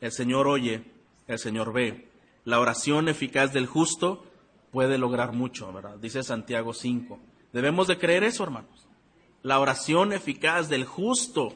[0.00, 0.84] El Señor oye,
[1.28, 2.08] el Señor ve.
[2.44, 4.24] La oración eficaz del justo
[4.70, 5.96] puede lograr mucho, ¿verdad?
[5.98, 7.18] Dice Santiago 5.
[7.52, 8.83] Debemos de creer eso, hermanos.
[9.44, 11.52] La oración eficaz del justo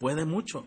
[0.00, 0.66] puede mucho.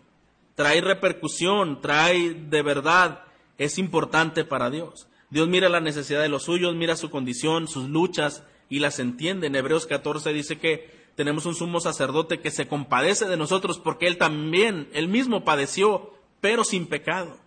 [0.55, 3.25] Trae repercusión, trae de verdad,
[3.57, 5.09] es importante para Dios.
[5.29, 9.47] Dios mira la necesidad de los suyos, mira su condición, sus luchas y las entiende.
[9.47, 14.07] En Hebreos 14 dice que tenemos un sumo sacerdote que se compadece de nosotros porque
[14.07, 17.37] él también, él mismo padeció, pero sin pecado.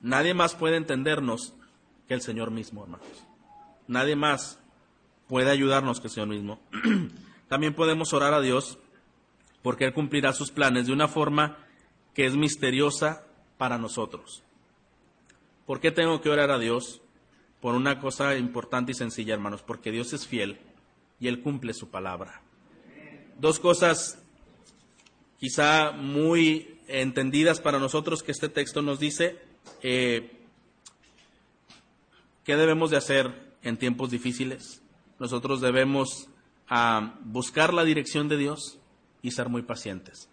[0.00, 1.52] Nadie más puede entendernos
[2.08, 3.06] que el Señor mismo, hermanos.
[3.88, 4.58] Nadie más
[5.28, 6.60] puede ayudarnos que el Señor mismo.
[7.48, 8.78] También podemos orar a Dios
[9.62, 11.58] porque Él cumplirá sus planes de una forma
[12.12, 13.26] que es misteriosa
[13.56, 14.42] para nosotros.
[15.66, 17.00] ¿Por qué tengo que orar a Dios?
[17.60, 20.58] Por una cosa importante y sencilla, hermanos, porque Dios es fiel
[21.18, 22.42] y Él cumple su palabra.
[23.38, 24.18] Dos cosas
[25.38, 29.38] quizá muy entendidas para nosotros que este texto nos dice.
[29.82, 30.30] Eh,
[32.44, 34.82] ¿Qué debemos de hacer en tiempos difíciles?
[35.18, 36.28] Nosotros debemos
[36.68, 38.78] ah, buscar la dirección de Dios
[39.22, 40.28] y ser muy pacientes.